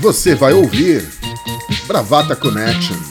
[0.00, 1.06] Você vai ouvir
[1.86, 3.09] Bravata Connection.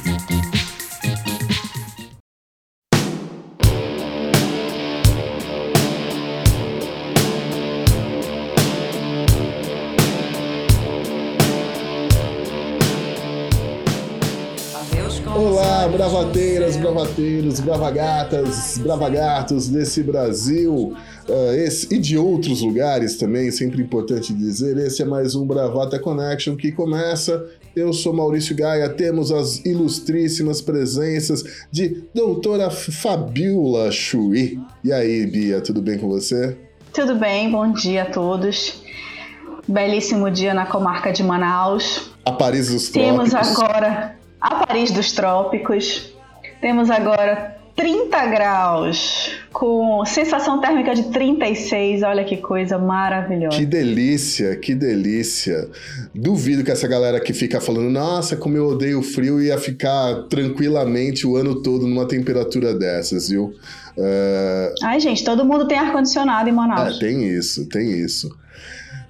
[15.79, 20.93] Olá, bravateiras, bravateiros, bravagatas, bravagatos desse Brasil
[21.29, 24.75] uh, esse, e de outros lugares também, sempre importante dizer.
[24.75, 27.45] Esse é mais um Bravata Connection que começa.
[27.73, 34.59] Eu sou Maurício Gaia, temos as ilustríssimas presenças de doutora Fabiola Chui.
[34.83, 36.57] E aí, Bia, tudo bem com você?
[36.93, 38.83] Tudo bem, bom dia a todos.
[39.65, 42.11] Belíssimo dia na comarca de Manaus.
[42.25, 43.55] A Paris dos Temos Trópicos.
[43.55, 46.13] Temos agora a Paris dos Trópicos.
[46.61, 52.03] Temos agora 30 graus, com sensação térmica de 36.
[52.03, 53.57] Olha que coisa maravilhosa.
[53.57, 55.69] Que delícia, que delícia.
[56.13, 60.23] Duvido que essa galera que fica falando, nossa, como eu odeio o frio, ia ficar
[60.23, 63.53] tranquilamente o ano todo numa temperatura dessas, viu?
[63.97, 64.73] Uh...
[64.83, 66.97] Ai, gente, todo mundo tem ar-condicionado em Manaus.
[66.97, 68.29] É, tem isso, tem isso.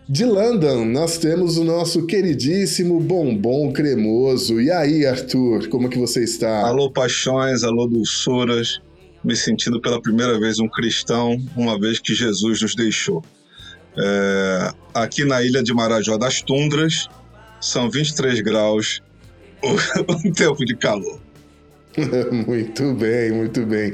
[0.09, 4.59] De London, nós temos o nosso queridíssimo bombom cremoso.
[4.59, 6.65] E aí, Arthur, como que você está?
[6.65, 8.81] Alô, paixões, alô, dulçuras.
[9.23, 13.23] Me sentindo pela primeira vez um cristão, uma vez que Jesus nos deixou.
[13.95, 17.07] É, aqui na ilha de Marajó das Tundras,
[17.61, 19.03] são 23 graus,
[20.25, 21.21] um tempo de calor.
[22.47, 23.93] muito bem, muito bem.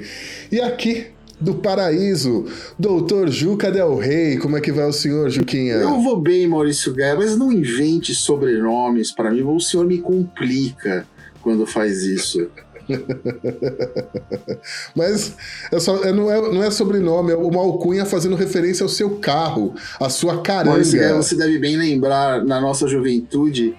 [0.50, 1.08] E aqui
[1.40, 2.46] do paraíso,
[2.78, 4.38] doutor Juca Del Rey.
[4.38, 5.76] Como é que vai o senhor, Juquinha?
[5.76, 11.06] Eu vou bem, Maurício Guerra, mas não invente sobrenomes para mim, o senhor me complica
[11.42, 12.50] quando faz isso.
[14.96, 15.36] Mas
[15.72, 19.18] é só, é, não, é, não é sobrenome, é uma alcunha fazendo referência ao seu
[19.18, 20.84] carro, à sua caranga.
[20.84, 23.76] Guerra, você deve bem lembrar, na nossa juventude,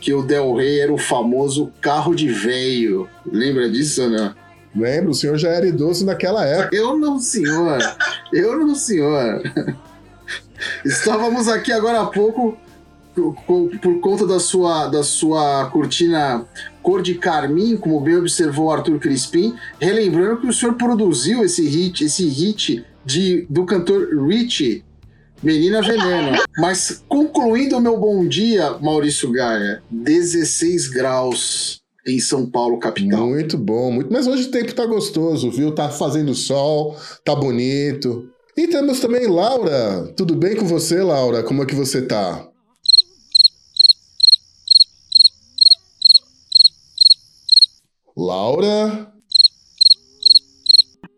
[0.00, 3.08] que o Del Rey era o famoso carro de veio.
[3.30, 4.10] Lembra disso ou
[4.78, 4.84] não?
[4.84, 6.74] Lembro, o senhor já era idoso naquela época.
[6.74, 7.78] Eu não, senhor.
[8.32, 9.42] Eu não, senhor.
[10.84, 12.56] Estávamos aqui agora há pouco
[13.14, 13.34] por,
[13.80, 16.46] por, conta da sua, da sua cortina
[16.82, 22.04] cor de carmim, como bem observou Arthur Crispim, relembrando que o senhor produziu esse hit,
[22.04, 24.84] esse hit de, do cantor Richie,
[25.42, 26.38] Menina Veneno.
[26.58, 33.26] Mas concluindo o meu bom dia, Maurício Gaia, 16 graus em São Paulo, capital.
[33.26, 34.12] Muito bom, muito.
[34.12, 35.74] Mas hoje o tempo tá gostoso, viu?
[35.74, 38.28] Tá fazendo sol, tá bonito.
[38.56, 40.12] E temos também Laura.
[40.16, 41.42] Tudo bem com você, Laura?
[41.42, 42.48] Como é que você tá?
[48.16, 49.12] Laura?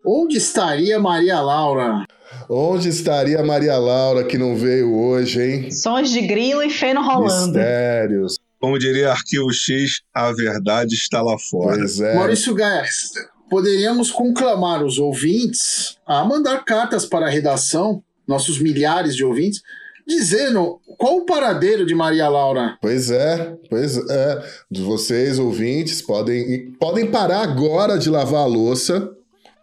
[0.05, 2.05] Onde estaria Maria Laura?
[2.49, 5.71] Onde estaria Maria Laura que não veio hoje, hein?
[5.71, 7.59] Sons de grilo e feno rolando.
[7.59, 8.40] Mistérios.
[8.61, 11.79] Como diria Arquivo X, a verdade está lá fora.
[11.79, 12.15] Pois é.
[12.15, 13.11] Maurício Gás,
[13.49, 19.63] poderíamos conclamar os ouvintes a mandar cartas para a redação, nossos milhares de ouvintes,
[20.07, 22.77] dizendo qual o paradeiro de Maria Laura.
[22.83, 24.45] Pois é, pois é.
[24.71, 29.11] Vocês, ouvintes, podem, podem parar agora de lavar a louça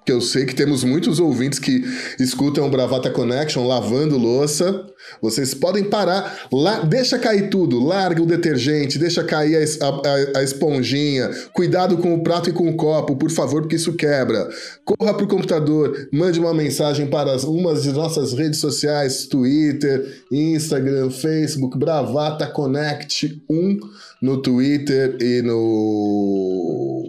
[0.07, 1.83] que eu sei que temos muitos ouvintes que
[2.17, 4.87] escutam o Bravata Connection lavando louça.
[5.21, 10.43] Vocês podem parar, lá, deixa cair tudo, larga o detergente, deixa cair a, a, a,
[10.43, 14.47] esponjinha, cuidado com o prato e com o copo, por favor, porque isso quebra.
[14.85, 21.09] Corra para o computador, mande uma mensagem para uma de nossas redes sociais, Twitter, Instagram,
[21.09, 23.79] Facebook, Bravata Connect 1
[24.21, 27.03] no Twitter e no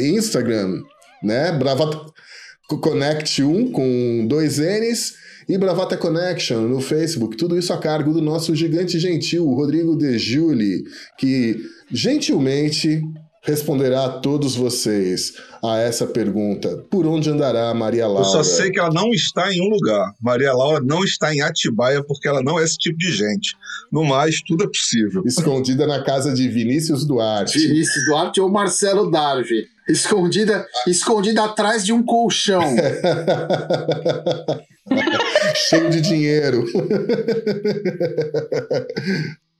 [0.00, 0.80] Instagram
[1.22, 1.52] né?
[1.52, 1.98] Bravata
[2.68, 5.14] Connect 1 com dois N's
[5.48, 7.36] e Bravata Connection no Facebook.
[7.36, 10.82] Tudo isso a cargo do nosso gigante gentil, Rodrigo De Juli,
[11.18, 11.56] que
[11.90, 13.02] gentilmente
[13.46, 15.34] responderá a todos vocês
[15.64, 18.26] a essa pergunta: por onde andará Maria Laura?
[18.26, 20.12] Eu só sei que ela não está em um lugar.
[20.20, 23.56] Maria Laura não está em Atibaia porque ela não é esse tipo de gente.
[23.90, 25.22] No mais, tudo é possível.
[25.24, 27.58] Escondida na casa de Vinícius Duarte.
[27.58, 29.64] Vinícius Duarte ou Marcelo Darvi.
[29.88, 32.60] Escondida, escondida atrás de um colchão.
[35.68, 36.64] Cheio de dinheiro.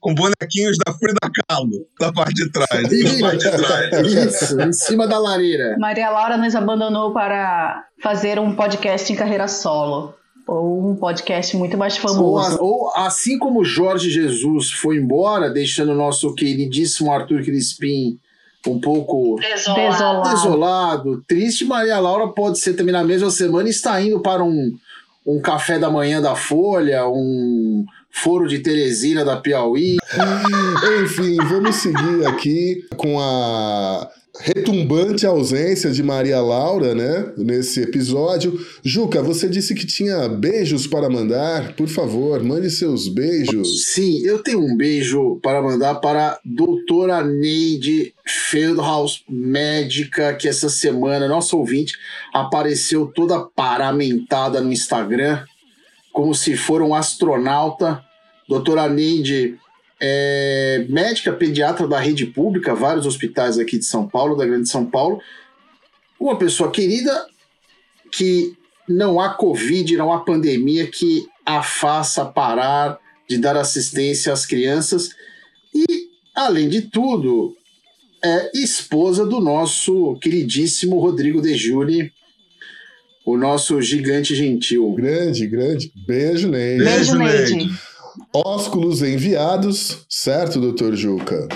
[0.06, 1.18] Com bonequinhos da Frida
[1.48, 2.92] Kahlo na parte de trás.
[2.92, 4.12] Isso, parte de trás.
[4.12, 5.76] Isso, em cima da lareira.
[5.80, 10.14] Maria Laura nos abandonou para fazer um podcast em carreira solo
[10.46, 12.56] ou um podcast muito mais famoso.
[12.60, 18.16] Ou, ou, assim como Jorge Jesus foi embora, deixando o nosso queridíssimo Arthur Crispim
[18.64, 20.30] um pouco desolado.
[20.30, 21.64] desolado, triste.
[21.64, 24.72] Maria Laura pode ser também na mesma semana está indo para um,
[25.26, 27.84] um café da manhã da Folha, um
[28.22, 29.96] foro de Teresina da Piauí.
[31.02, 34.10] enfim, vamos seguir aqui com a
[34.40, 38.58] retumbante ausência de Maria Laura, né, nesse episódio.
[38.84, 41.74] Juca, você disse que tinha beijos para mandar.
[41.74, 43.84] Por favor, mande seus beijos.
[43.84, 50.68] Sim, eu tenho um beijo para mandar para a doutora Neide Feldhaus, médica, que essa
[50.68, 51.94] semana, nosso ouvinte,
[52.32, 55.44] apareceu toda paramentada no Instagram,
[56.12, 58.05] como se for um astronauta.
[58.48, 59.58] Doutora Neide
[60.00, 64.84] é médica pediatra da rede pública, vários hospitais aqui de São Paulo, da Grande São
[64.84, 65.20] Paulo.
[66.20, 67.26] Uma pessoa querida
[68.10, 68.54] que
[68.88, 72.98] não há Covid, não há pandemia que a faça parar
[73.28, 75.10] de dar assistência às crianças.
[75.74, 77.56] E, além de tudo,
[78.24, 82.12] é esposa do nosso queridíssimo Rodrigo De Juli,
[83.24, 84.92] o nosso gigante gentil.
[84.92, 85.92] Grande, grande.
[86.06, 86.84] Beijo, Neide.
[86.84, 87.70] Beijo, Neide.
[88.34, 91.48] Ósculos enviados, certo, doutor Juca?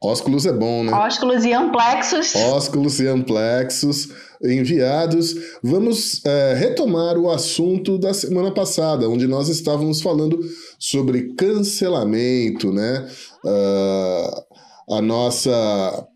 [0.00, 0.92] Ósculos é bom, né?
[0.92, 2.34] Ósculos e amplexos.
[2.36, 4.08] Ósculos e amplexos
[4.42, 5.34] enviados.
[5.60, 10.38] Vamos é, retomar o assunto da semana passada, onde nós estávamos falando
[10.78, 13.08] sobre cancelamento, né?
[13.44, 16.06] Uh, a nossa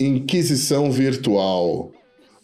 [0.00, 1.92] inquisição virtual.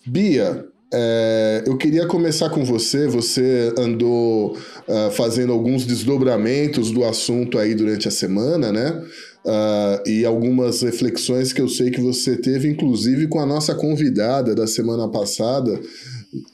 [0.06, 3.06] Bia, é, eu queria começar com você.
[3.06, 9.02] Você andou uh, fazendo alguns desdobramentos do assunto aí durante a semana, né?
[9.44, 14.54] Uh, e algumas reflexões que eu sei que você teve, inclusive com a nossa convidada
[14.54, 15.80] da semana passada,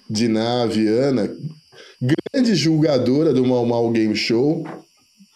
[0.09, 1.31] Diná Viana,
[2.01, 4.65] grande julgadora do Mal Mal Game Show,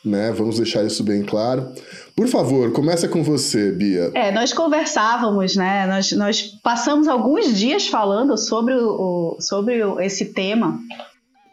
[0.04, 0.32] né?
[0.32, 1.72] Vamos deixar isso bem claro.
[2.14, 4.10] Por favor, começa com você, Bia.
[4.14, 5.87] É, nós conversávamos, né?
[5.87, 10.78] Nós, nós passamos alguns dias falando sobre, o, sobre esse tema.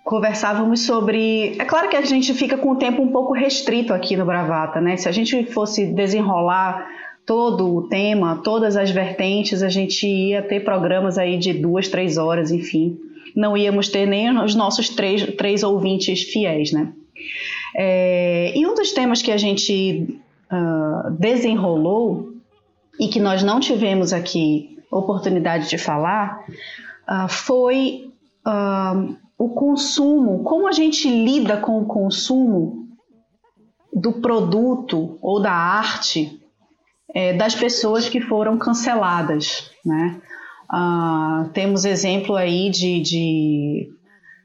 [0.03, 1.55] Conversávamos sobre.
[1.59, 4.81] É claro que a gente fica com o tempo um pouco restrito aqui no Bravata,
[4.81, 4.97] né?
[4.97, 6.85] Se a gente fosse desenrolar
[7.25, 12.17] todo o tema, todas as vertentes, a gente ia ter programas aí de duas, três
[12.17, 12.97] horas, enfim.
[13.35, 16.91] Não íamos ter nem os nossos três, três ouvintes fiéis, né?
[17.75, 20.19] É, e um dos temas que a gente
[20.51, 22.33] uh, desenrolou
[22.99, 26.45] e que nós não tivemos aqui oportunidade de falar
[27.07, 28.11] uh, foi
[28.45, 32.87] uh, o consumo, como a gente lida com o consumo
[33.93, 36.39] do produto ou da arte
[37.13, 40.21] é, das pessoas que foram canceladas, né?
[40.71, 43.89] Uh, temos exemplo aí de, de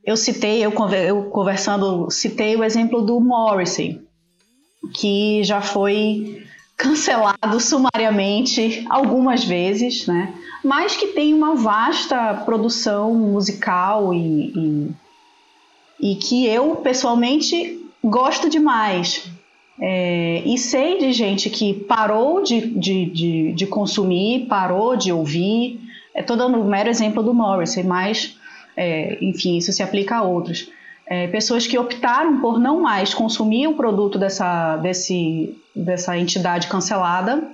[0.06, 0.72] eu citei, eu,
[1.30, 4.00] conversando, citei o exemplo do Morrissey,
[4.92, 6.44] que já foi
[6.76, 10.34] cancelado sumariamente algumas vezes, né?
[10.62, 14.52] Mas que tem uma vasta produção musical e,
[16.00, 19.30] e, e que eu pessoalmente gosto demais.
[19.80, 25.80] É, e sei de gente que parou de, de, de, de consumir, parou de ouvir.
[26.14, 28.36] Estou dando um mero exemplo do Morrissey, mas,
[28.76, 30.70] é, enfim, isso se aplica a outros
[31.06, 37.46] é, pessoas que optaram por não mais consumir o produto dessa, desse, dessa entidade cancelada,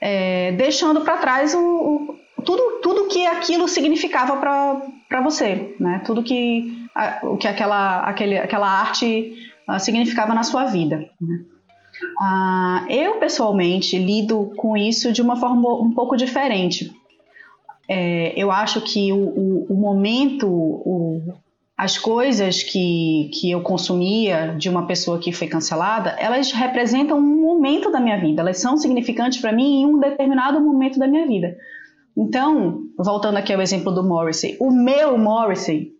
[0.00, 6.02] é, deixando para trás o, o, tudo, tudo que aquilo significava para você, né?
[6.04, 9.34] tudo que, a, o que aquela, aquele, aquela arte
[9.66, 11.08] a, ah, significava na sua vida.
[11.20, 11.44] Né?
[12.20, 16.92] Ah, eu, pessoalmente, lido com isso de uma forma um pouco diferente.
[17.88, 21.34] É, eu acho que o, o, o momento, o,
[21.76, 27.42] as coisas que, que eu consumia de uma pessoa que foi cancelada, elas representam um
[27.42, 31.26] momento da minha vida, elas são significantes para mim em um determinado momento da minha
[31.26, 31.56] vida.
[32.16, 35.92] Então, voltando aqui ao exemplo do Morrissey, o meu Morrissey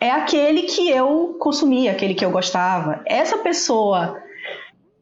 [0.00, 3.02] é aquele que eu consumia, aquele que eu gostava.
[3.06, 4.21] Essa pessoa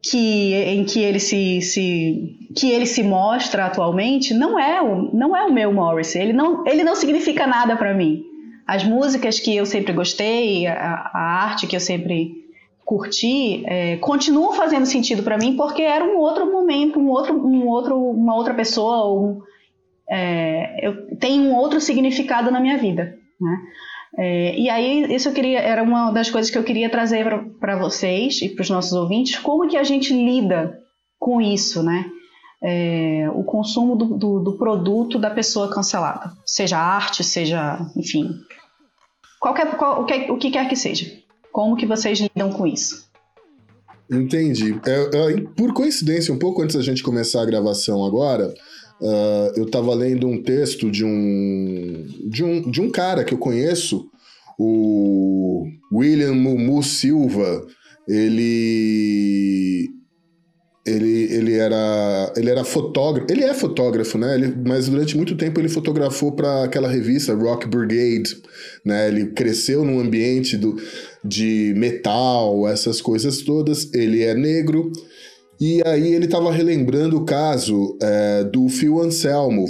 [0.02, 5.36] que em que ele se, se que ele se mostra atualmente não é o não
[5.36, 6.22] é o meu Morrissey.
[6.22, 8.24] Ele não ele não significa nada para mim
[8.70, 12.40] as músicas que eu sempre gostei, a, a arte que eu sempre
[12.84, 17.66] curti, é, continuam fazendo sentido para mim porque era um outro momento, um outro, um
[17.66, 19.40] outro, uma outra pessoa, um,
[20.08, 23.58] é, eu tenho um outro significado na minha vida, né?
[24.18, 27.24] É, e aí isso eu queria era uma das coisas que eu queria trazer
[27.60, 30.78] para vocês e para os nossos ouvintes, como que a gente lida
[31.18, 32.06] com isso, né?
[32.62, 38.28] É, o consumo do, do, do, produto da pessoa cancelada, seja arte, seja, enfim,
[39.40, 41.10] Qualquer, qual, o, que, o que quer que seja.
[41.50, 43.08] Como que vocês lidam com isso?
[44.10, 44.78] Entendi.
[44.86, 48.52] É, é, por coincidência, um pouco antes da gente começar a gravação agora,
[49.00, 53.38] uh, eu estava lendo um texto de um, de, um, de um cara que eu
[53.38, 54.08] conheço,
[54.58, 57.66] o William Mumu Silva.
[58.08, 59.88] Ele
[60.86, 64.34] ele, ele, era, ele era fotógrafo, ele é fotógrafo, né?
[64.34, 68.36] Ele, mas durante muito tempo ele fotografou para aquela revista Rock Brigade,
[68.84, 69.08] né?
[69.08, 70.76] Ele cresceu num ambiente do,
[71.24, 73.92] de metal, essas coisas todas.
[73.92, 74.90] Ele é negro.
[75.60, 79.66] E aí ele estava relembrando o caso é, do Phil Anselmo,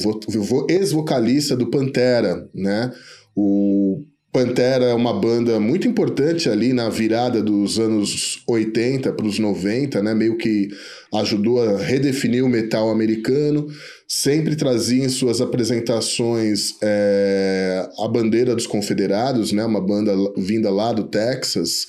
[0.68, 2.92] ex-vocalista do Pantera, né?
[3.35, 9.40] O Pantera é uma banda muito importante ali na virada dos anos 80 para os
[9.40, 10.14] 90, né?
[10.14, 10.68] Meio que
[11.12, 13.66] ajudou a redefinir o metal americano.
[14.06, 19.64] Sempre trazia em suas apresentações é, a bandeira dos Confederados, né?
[19.64, 21.88] Uma banda vinda lá do Texas.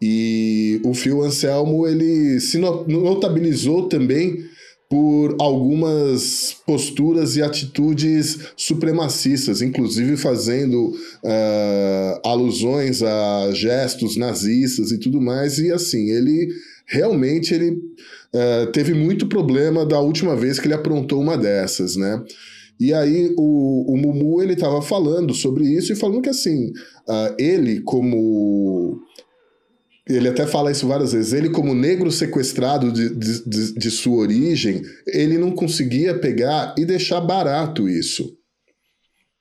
[0.00, 4.48] E o Phil Anselmo ele se notabilizou também
[4.88, 15.20] por algumas posturas e atitudes supremacistas, inclusive fazendo uh, alusões a gestos nazistas e tudo
[15.20, 15.58] mais.
[15.58, 16.48] E assim, ele
[16.86, 22.24] realmente ele uh, teve muito problema da última vez que ele aprontou uma dessas, né?
[22.80, 26.68] E aí o, o Mumu ele estava falando sobre isso e falando que assim
[27.08, 29.02] uh, ele como
[30.08, 31.32] ele até fala isso várias vezes.
[31.32, 37.20] Ele, como negro sequestrado de, de, de, sua origem, ele não conseguia pegar e deixar
[37.20, 38.32] barato isso,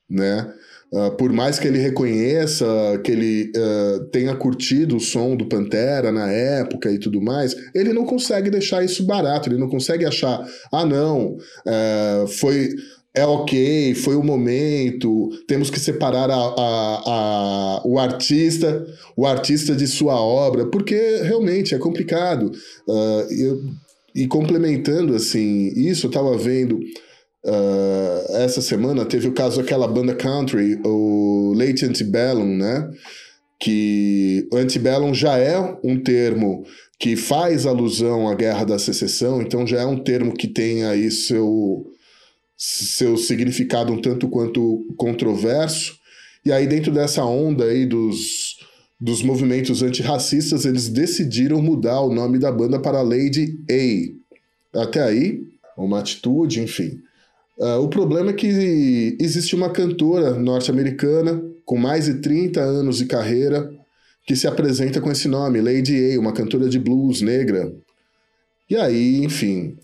[0.09, 0.51] né?
[0.91, 2.65] Uh, por mais que ele reconheça
[3.03, 7.91] que ele uh, tenha curtido o som do Pantera na época e tudo mais, ele
[7.91, 9.49] não consegue deixar isso barato.
[9.49, 12.69] Ele não consegue achar, ah, não, uh, foi
[13.17, 19.75] é ok, foi o momento, temos que separar a, a, a, o artista, o artista
[19.75, 22.51] de sua obra, porque realmente é complicado.
[22.87, 23.63] Uh, eu,
[24.13, 30.13] e complementando assim, isso eu estava vendo uh, essa semana, teve o caso daquela banda
[30.13, 32.87] country, o Late Antebellum, né?
[33.59, 36.63] Que Antebellum já é um termo
[36.99, 41.09] que faz alusão à Guerra da Secessão, então já é um termo que tem aí
[41.09, 41.96] seu
[42.57, 45.95] seu significado um tanto quanto controverso.
[46.43, 48.57] E aí, dentro dessa onda aí dos,
[48.99, 54.81] dos movimentos antirracistas, eles decidiram mudar o nome da banda para Lady A.
[54.81, 55.43] Até aí,
[55.77, 56.99] uma atitude, enfim.
[57.59, 63.05] Uh, o problema é que existe uma cantora norte-americana com mais de 30 anos de
[63.05, 63.69] carreira
[64.25, 67.73] que se apresenta com esse nome, Lady A, uma cantora de blues negra.
[68.69, 69.77] E aí, enfim,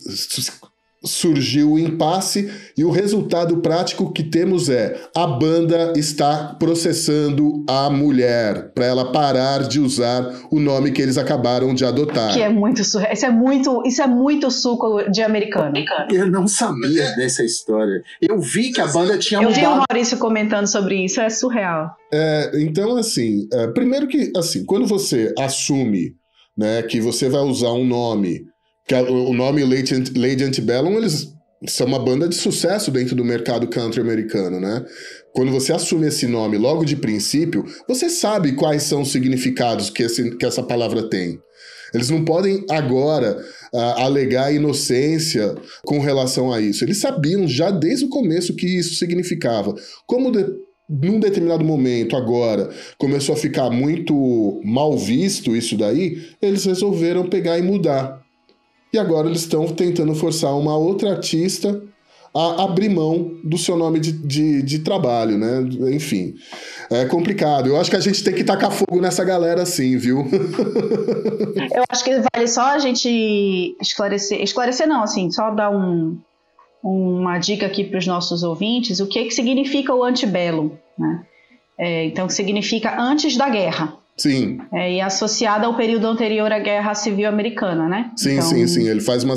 [1.06, 7.90] surgiu o impasse e o resultado prático que temos é a banda está processando a
[7.90, 12.34] mulher para ela parar de usar o nome que eles acabaram de adotar.
[12.34, 15.74] Que é muito isso é muito isso é muito suco de americano.
[16.12, 18.02] Eu não sabia dessa história.
[18.22, 19.60] Eu vi que a banda tinha Eu mudado.
[19.60, 21.96] vi o Maurício comentando sobre isso, é surreal.
[22.12, 26.16] É, então assim, é, primeiro que assim, quando você assume,
[26.58, 28.53] né, que você vai usar um nome
[28.88, 31.34] que o nome Lady, Lady Antebellum, eles
[31.68, 34.86] são uma banda de sucesso dentro do mercado country americano, né?
[35.34, 40.04] Quando você assume esse nome logo de princípio, você sabe quais são os significados que,
[40.04, 41.40] esse, que essa palavra tem.
[41.94, 43.38] Eles não podem agora
[43.74, 46.84] uh, alegar inocência com relação a isso.
[46.84, 49.74] Eles sabiam já desde o começo que isso significava.
[50.08, 50.44] Como de,
[50.90, 57.60] num determinado momento, agora, começou a ficar muito mal visto isso daí, eles resolveram pegar
[57.60, 58.23] e mudar.
[58.94, 61.82] E agora eles estão tentando forçar uma outra artista
[62.36, 65.62] a abrir mão do seu nome de, de, de, trabalho, né?
[65.94, 66.36] Enfim,
[66.90, 67.68] é complicado.
[67.68, 70.20] Eu acho que a gente tem que tacar fogo nessa galera sim, viu?
[71.76, 76.20] Eu acho que vale só a gente esclarecer, esclarecer não, assim, só dar um,
[76.84, 81.24] uma dica aqui para os nossos ouvintes, o que, que significa o antebellum, né?
[81.78, 83.98] É, então, significa antes da guerra.
[84.16, 84.60] Sim.
[84.72, 88.12] É, e associada ao período anterior à Guerra Civil Americana, né?
[88.16, 88.88] Sim, então, sim, sim.
[88.88, 89.34] Ele faz uma.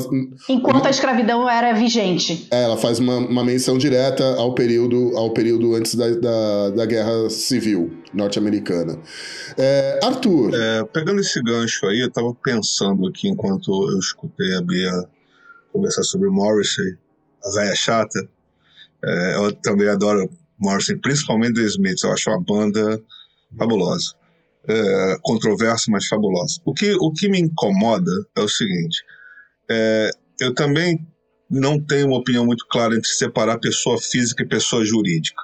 [0.49, 2.47] Enquanto uma, a escravidão era vigente.
[2.51, 6.87] É, ela faz uma, uma menção direta ao período, ao período antes da, da, da
[6.87, 8.99] Guerra Civil norte-americana.
[9.57, 10.55] É, Arthur.
[10.55, 14.93] É, pegando esse gancho aí, eu estava pensando aqui enquanto eu escutei a Bia
[15.73, 16.97] conversar sobre Morrissey,
[17.43, 18.29] a velha chata.
[19.03, 20.29] É, eu também adoro
[20.59, 22.03] Morrissey, principalmente The Smiths.
[22.03, 23.01] Eu acho uma banda
[23.57, 24.15] fabulosa
[24.69, 26.61] é, controversa, mas fabulosa.
[26.65, 29.03] O que, o que me incomoda é o seguinte:
[29.71, 31.07] é, eu também
[31.49, 35.43] não tenho uma opinião muito clara entre separar pessoa física e pessoa jurídica.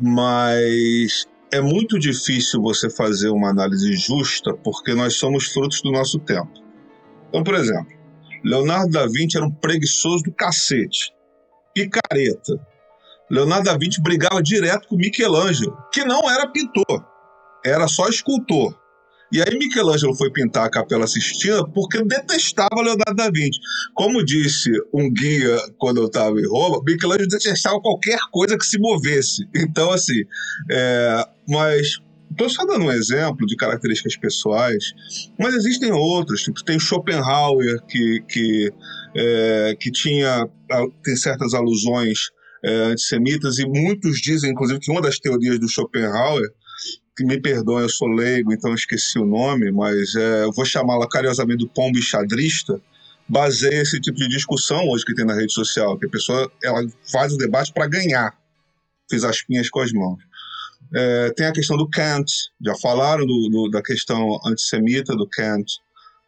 [0.00, 6.18] Mas é muito difícil você fazer uma análise justa porque nós somos frutos do nosso
[6.20, 6.52] tempo.
[7.28, 7.92] Então, por exemplo,
[8.44, 11.12] Leonardo da Vinci era um preguiçoso do cacete,
[11.74, 12.58] picareta.
[13.30, 17.15] Leonardo da Vinci brigava direto com Michelangelo, que não era pintor
[17.70, 18.74] era só escultor.
[19.32, 23.58] E aí Michelangelo foi pintar a Capela Sistina porque detestava Leonardo da Vinci.
[23.92, 28.78] Como disse um guia quando eu estava em Roma, Michelangelo detestava qualquer coisa que se
[28.78, 29.44] movesse.
[29.56, 30.22] Então, assim,
[30.70, 34.92] é, mas Estou só dando um exemplo de características pessoais,
[35.38, 36.42] mas existem outros.
[36.42, 38.72] Tipo, tem Schopenhauer, que, que,
[39.16, 40.46] é, que tinha
[41.02, 42.30] tem certas alusões
[42.64, 46.46] é, antissemitas, e muitos dizem, inclusive, que uma das teorias do Schopenhauer,
[47.16, 51.08] que me perdoem, eu sou leigo, então esqueci o nome, mas é, eu vou chamá-la
[51.08, 52.80] carinhosamente do pombo xadrista,
[53.26, 56.86] baseia esse tipo de discussão hoje que tem na rede social, que a pessoa ela
[57.10, 58.36] faz o debate para ganhar.
[59.10, 60.18] Fiz as pinhas com as mãos.
[60.94, 62.30] É, tem a questão do Kant,
[62.64, 65.64] já falaram do, do, da questão antissemita do Kant,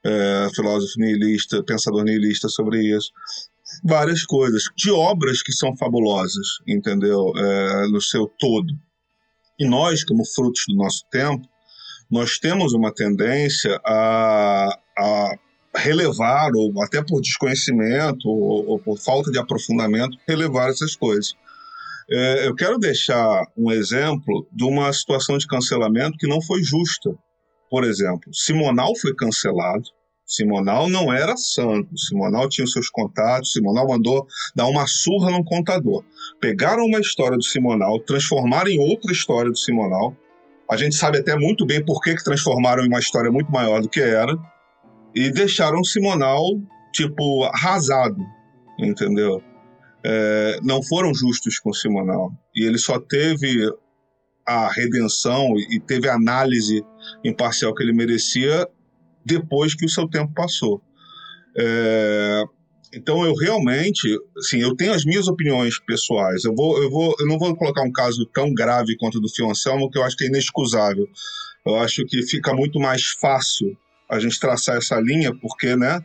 [0.05, 3.11] é, filósofo nihilista, pensador nihilista sobre isso.
[3.85, 7.33] Várias coisas, de obras que são fabulosas, entendeu?
[7.37, 8.73] É, no seu todo.
[9.59, 11.47] E nós, como frutos do nosso tempo,
[12.11, 15.39] nós temos uma tendência a, a
[15.77, 21.35] relevar, ou até por desconhecimento, ou, ou por falta de aprofundamento, relevar essas coisas.
[22.11, 27.11] É, eu quero deixar um exemplo de uma situação de cancelamento que não foi justa.
[27.71, 29.85] Por exemplo, Simonal foi cancelado.
[30.29, 31.97] Simonal não era santo.
[31.97, 33.53] Simonal tinha seus contatos.
[33.53, 36.05] Simonal mandou dar uma surra num contador.
[36.41, 40.15] Pegaram uma história do Simonal, transformaram em outra história do Simonal.
[40.71, 43.81] A gente sabe até muito bem por que, que transformaram em uma história muito maior
[43.81, 44.37] do que era.
[45.15, 46.45] E deixaram o Simonal,
[46.93, 48.23] tipo, arrasado.
[48.79, 49.43] Entendeu?
[50.05, 52.33] é, não foram justos com Simonal.
[52.55, 53.71] E ele só teve
[54.47, 56.83] a redenção e teve a análise
[57.25, 58.67] imparcial que ele merecia
[59.29, 60.81] depois que o seu tempo passou.
[61.57, 62.45] É,
[62.95, 64.09] então eu realmente,
[64.39, 66.45] assim, eu tenho as minhas opiniões pessoais.
[66.45, 69.29] Eu vou, eu vou, eu não vou colocar um caso tão grave quanto o do
[69.29, 71.07] Fio Anselmo, que eu acho que é inexcusável.
[71.67, 73.77] Eu acho que fica muito mais fácil
[74.09, 76.03] a gente traçar essa linha, porque, né,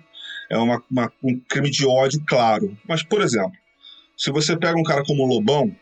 [0.49, 2.77] é uma, uma, um crime de ódio claro.
[2.87, 3.53] Mas, por exemplo,
[4.17, 5.73] se você pega um cara como Lobão,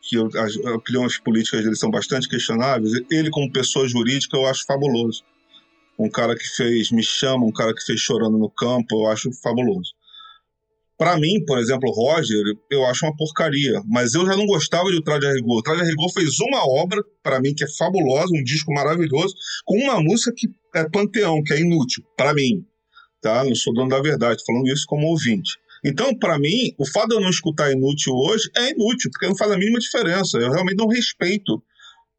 [0.00, 4.64] que eu, as opiniões políticas dele são bastante questionáveis, ele como pessoa jurídica eu acho
[4.64, 5.24] fabuloso.
[5.98, 9.30] Um cara que fez Me Chama, um cara que fez Chorando no Campo, eu acho
[9.42, 9.92] fabuloso.
[10.96, 14.96] Para mim, por exemplo, Roger, eu acho uma porcaria, mas eu já não gostava de
[14.96, 15.58] O Traje a Rigor.
[15.58, 19.32] O Traje a Rigor fez uma obra, para mim, que é fabulosa, um disco maravilhoso,
[19.64, 22.64] com uma música que é panteão, que é inútil, para mim.
[23.22, 23.44] Tá?
[23.44, 25.52] Não sou dono da verdade, falando isso como ouvinte.
[25.84, 29.36] Então, para mim, o fato de eu não escutar inútil hoje é inútil, porque não
[29.36, 30.38] faz a mínima diferença.
[30.38, 31.62] Eu realmente não respeito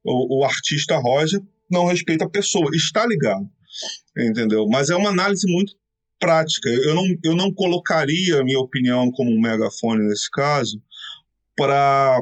[0.03, 2.69] o, o artista Roger, não respeito a pessoa.
[2.73, 3.49] Está ligado,
[4.17, 4.67] entendeu?
[4.67, 5.73] Mas é uma análise muito
[6.19, 6.69] prática.
[6.69, 10.81] Eu não, eu não colocaria a minha opinião como um megafone nesse caso
[11.55, 12.21] para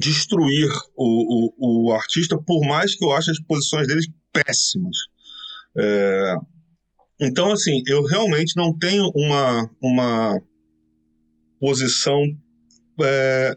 [0.00, 4.00] destruir o, o, o, artista, por mais que eu ache as posições dele
[4.32, 4.96] péssimas.
[5.76, 6.34] É,
[7.20, 10.40] então, assim, eu realmente não tenho uma, uma
[11.58, 12.22] posição
[13.00, 13.56] é,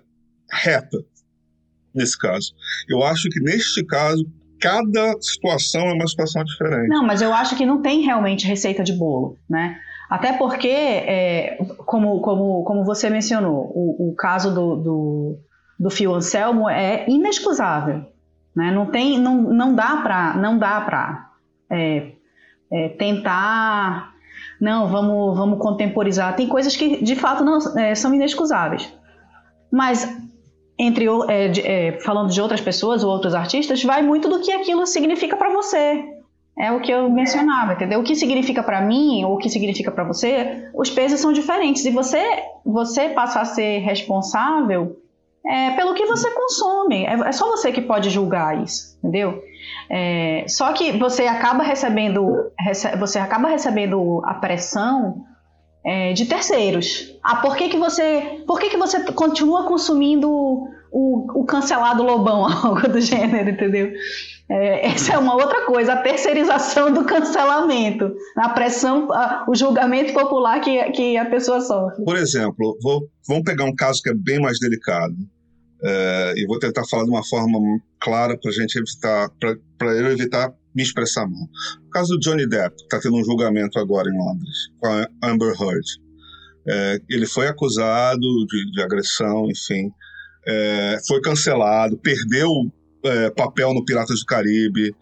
[0.52, 0.98] reta
[1.94, 2.54] nesse caso.
[2.88, 4.26] Eu acho que neste caso,
[4.62, 6.88] cada situação é uma situação diferente.
[6.88, 9.78] Não, mas eu acho que não tem realmente receita de bolo, né?
[10.10, 15.40] Até porque, é, como, como, como você mencionou, o, o caso do, do,
[15.80, 18.06] do Fio Anselmo é inexcusável.
[18.54, 18.72] Né?
[18.72, 21.30] Não, tem, não, não dá para não dá para
[21.70, 22.12] é,
[22.70, 24.12] é, tentar,
[24.60, 26.36] não, vamos, vamos contemporizar.
[26.36, 28.94] Tem coisas que de fato não é, são inexcusáveis.
[29.72, 30.06] Mas
[30.78, 34.86] entre é, é, falando de outras pessoas ou outros artistas, vai muito do que aquilo
[34.86, 36.04] significa para você.
[36.58, 38.00] É o que eu mencionava, entendeu?
[38.00, 41.86] O que significa para mim ou o que significa para você, os pesos são diferentes.
[41.86, 42.22] E você,
[42.66, 44.98] você passa a ser responsável
[45.46, 47.06] é, pelo que você consome.
[47.06, 49.42] É, é, só você que pode julgar isso, entendeu?
[49.90, 55.24] É, só que você acaba recebendo, rece, você acaba recebendo a pressão
[55.84, 57.16] é, de terceiros.
[57.24, 60.30] Ah, por que, que você, por que, que você continua consumindo
[60.92, 63.92] o, o cancelado lobão, algo do gênero, entendeu?
[64.50, 70.14] É, essa é uma outra coisa, a terceirização do cancelamento, a pressão, a, o julgamento
[70.14, 72.04] popular que, que a pessoa sofre.
[72.04, 75.16] Por exemplo, vou, vamos pegar um caso que é bem mais delicado.
[75.84, 77.58] É, e vou tentar falar de uma forma
[78.00, 81.44] clara para gente evitar, para eu evitar me expressar mal.
[81.86, 85.08] O caso do Johnny Depp, que está tendo um julgamento agora em Londres, com a
[85.24, 85.86] Amber Heard.
[86.68, 89.92] É, ele foi acusado de, de agressão, enfim,
[90.48, 92.50] é, foi cancelado, perdeu
[93.04, 94.96] é, papel no Piratas do Caribe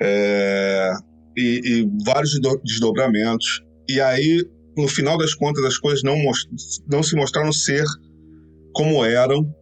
[0.00, 0.92] é,
[1.36, 3.62] e, e, vários desdobramentos.
[3.88, 4.44] E aí,
[4.76, 6.16] no final das contas, as coisas não,
[6.88, 7.84] não se mostraram ser
[8.74, 9.54] como eram.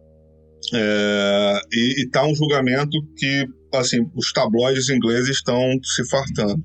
[0.73, 3.47] É, e está um julgamento que
[3.79, 6.63] assim, os tabloides ingleses estão se fartando.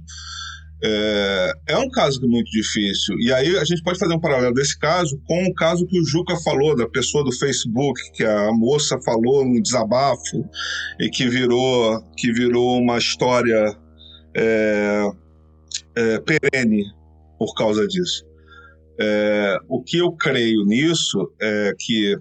[0.82, 3.14] É, é, um caso muito difícil.
[3.20, 6.04] E aí a gente pode fazer um paralelo desse caso com o caso que o
[6.06, 10.48] Juca falou, da pessoa do Facebook, que a moça falou no desabafo
[10.98, 13.76] e que virou, que virou uma história
[14.34, 15.10] é,
[15.96, 16.84] é, perene
[17.38, 18.24] por causa disso.
[18.98, 22.16] É, o que eu creio nisso é que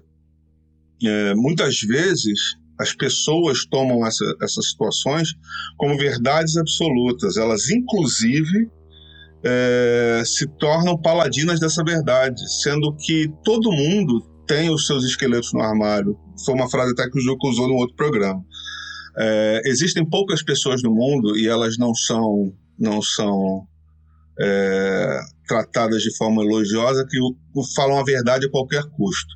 [1.06, 5.30] é, muitas vezes as pessoas tomam essa, essas situações
[5.78, 7.36] como verdades absolutas.
[7.36, 8.70] Elas, inclusive,
[9.44, 15.62] é, se tornam paladinas dessa verdade, sendo que todo mundo tem os seus esqueletos no
[15.62, 16.18] armário.
[16.46, 18.42] Foi uma frase até que o Juco usou no outro programa.
[19.18, 23.68] É, existem poucas pessoas no mundo e elas não são não são
[24.40, 27.18] é, tratadas de forma elogiosa que
[27.76, 29.36] falam a verdade a qualquer custo.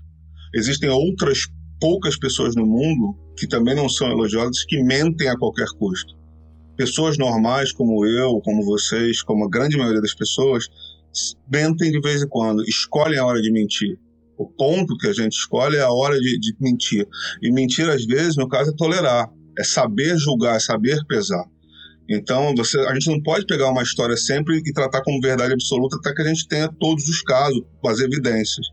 [0.56, 1.39] Existem outras
[1.84, 6.15] poucas pessoas no mundo que também não são elogiosas que mentem a qualquer custo.
[6.78, 10.69] Pessoas normais como eu, como vocês, como a grande maioria das pessoas,
[11.52, 14.00] mentem de vez em quando, escolhem a hora de mentir.
[14.38, 17.06] O ponto que a gente escolhe é a hora de, de mentir.
[17.41, 21.43] E mentir, às vezes, no caso, é tolerar, é saber julgar, é saber pesar.
[22.10, 25.98] Então, você, a gente não pode pegar uma história sempre e tratar como verdade absoluta
[25.98, 28.65] até que a gente tenha todos os casos, as evidências.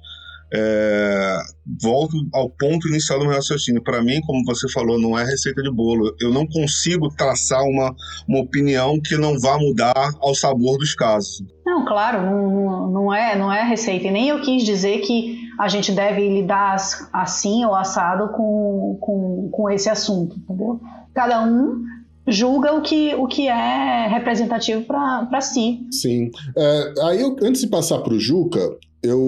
[0.53, 1.37] É,
[1.81, 3.83] volto ao ponto inicial do meu raciocínio.
[3.83, 6.15] Para mim, como você falou, não é receita de bolo.
[6.21, 7.95] Eu não consigo traçar uma,
[8.29, 11.43] uma opinião que não vá mudar ao sabor dos casos.
[11.65, 14.09] Não, claro, não, não, é, não é receita.
[14.09, 16.77] E nem eu quis dizer que a gente deve lidar
[17.13, 20.81] assim ou assado com, com, com esse assunto, entendeu?
[21.15, 21.83] Cada um
[22.27, 25.87] julga o que, o que é representativo para si.
[25.91, 26.31] Sim.
[26.57, 28.61] É, aí, eu, antes de passar para o Juca,
[29.03, 29.21] eu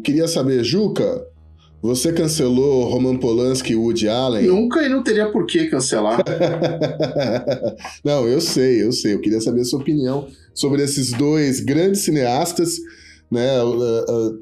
[0.00, 1.24] queria saber, Juca,
[1.82, 4.46] você cancelou Roman Polanski e Woody Allen?
[4.46, 6.22] Nunca e não teria por que cancelar.
[8.04, 9.14] não, eu sei, eu sei.
[9.14, 12.76] Eu queria saber a sua opinião sobre esses dois grandes cineastas.
[13.30, 13.46] Né,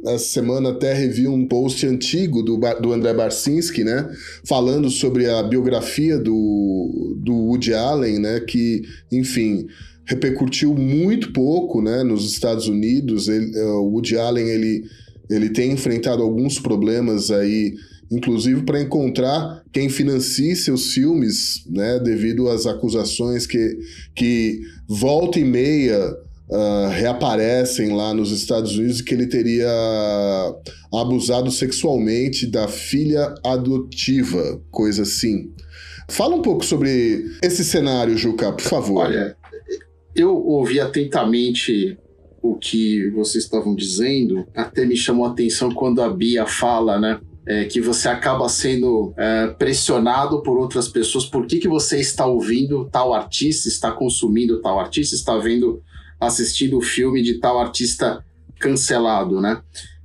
[0.06, 4.10] essa semana até revi um post antigo do, do André Barcinski, né,
[4.46, 8.80] falando sobre a biografia do, do Woody Allen, né, que,
[9.12, 9.66] enfim,
[10.08, 13.28] repercutiu muito pouco, né, nos Estados Unidos.
[13.28, 14.84] Ele, é, o Woody Allen ele,
[15.28, 17.74] ele tem enfrentado alguns problemas aí,
[18.10, 23.78] inclusive para encontrar quem financie seus filmes, né, devido às acusações que,
[24.14, 25.98] que volta e meia
[26.48, 29.70] uh, reaparecem lá nos Estados Unidos que ele teria
[30.92, 35.52] abusado sexualmente da filha adotiva, coisa assim.
[36.08, 39.04] Fala um pouco sobre esse cenário, Juca, por favor.
[39.04, 39.36] Olha,
[40.16, 41.98] eu ouvi atentamente
[42.42, 47.20] o que vocês estavam dizendo, até me chamou a atenção quando a Bia fala, né?
[47.46, 51.24] É, que você acaba sendo é, pressionado por outras pessoas.
[51.24, 55.82] Por que, que você está ouvindo tal artista, está consumindo tal artista, está vendo,
[56.20, 58.22] assistindo o filme de tal artista
[58.58, 59.62] cancelado, né?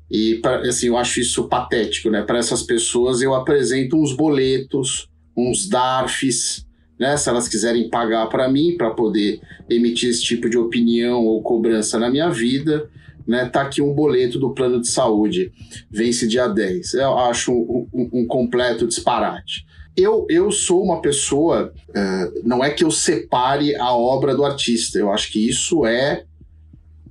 [0.09, 2.21] E assim, eu acho isso patético, né?
[2.21, 6.62] Para essas pessoas eu apresento uns boletos, uns DARFs,
[6.99, 7.17] né?
[7.17, 11.99] Se elas quiserem pagar para mim para poder emitir esse tipo de opinião ou cobrança
[11.99, 12.89] na minha vida,
[13.27, 13.45] né?
[13.45, 15.51] Tá aqui um boleto do plano de saúde,
[15.89, 16.93] vence dia 10.
[16.95, 19.65] Eu acho um, um, um completo disparate.
[19.95, 24.97] Eu, eu sou uma pessoa, uh, não é que eu separe a obra do artista,
[24.97, 26.23] eu acho que isso é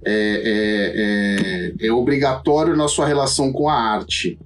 [0.05, 4.39] é, é, é, é obrigatório na sua relação com a arte.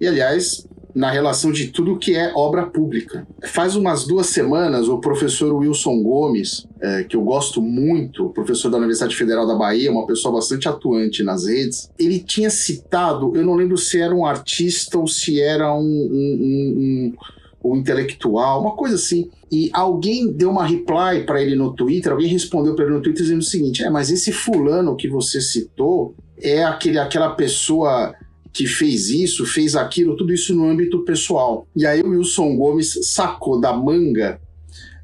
[0.00, 3.24] E, aliás, na relação de tudo que é obra pública.
[3.44, 8.78] Faz umas duas semanas, o professor Wilson Gomes, é, que eu gosto muito, professor da
[8.78, 13.54] Universidade Federal da Bahia, uma pessoa bastante atuante nas redes, ele tinha citado, eu não
[13.54, 17.14] lembro se era um artista ou se era um, um,
[17.62, 19.30] um, um intelectual, uma coisa assim.
[19.52, 23.22] E alguém deu uma reply para ele no Twitter, alguém respondeu para ele no Twitter
[23.22, 28.14] dizendo o seguinte: é, mas esse fulano que você citou é aquele, aquela pessoa
[28.52, 31.66] que fez isso, fez aquilo, tudo isso no âmbito pessoal.
[31.74, 34.40] E aí o Wilson Gomes sacou da manga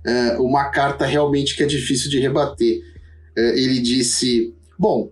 [0.07, 2.81] uh, uma carta realmente que é difícil de rebater.
[3.37, 5.11] Uh, ele disse: Bom,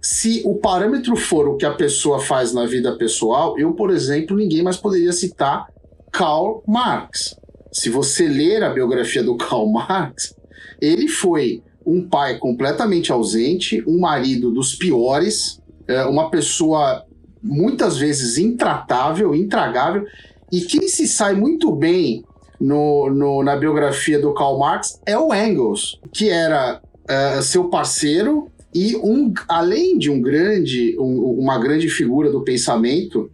[0.00, 4.36] se o parâmetro for o que a pessoa faz na vida pessoal, eu, por exemplo,
[4.36, 5.66] ninguém mais poderia citar
[6.12, 7.36] Karl Marx.
[7.72, 10.34] Se você ler a biografia do Karl Marx,
[10.80, 17.04] ele foi um pai completamente ausente, um marido dos piores, eh, uma pessoa
[17.42, 20.04] muitas vezes intratável, intragável,
[20.50, 22.24] e quem se sai muito bem
[22.60, 28.50] no, no, na biografia do Karl Marx é o Engels, que era uh, seu parceiro
[28.74, 33.30] e um, além de um grande, um, uma grande figura do pensamento,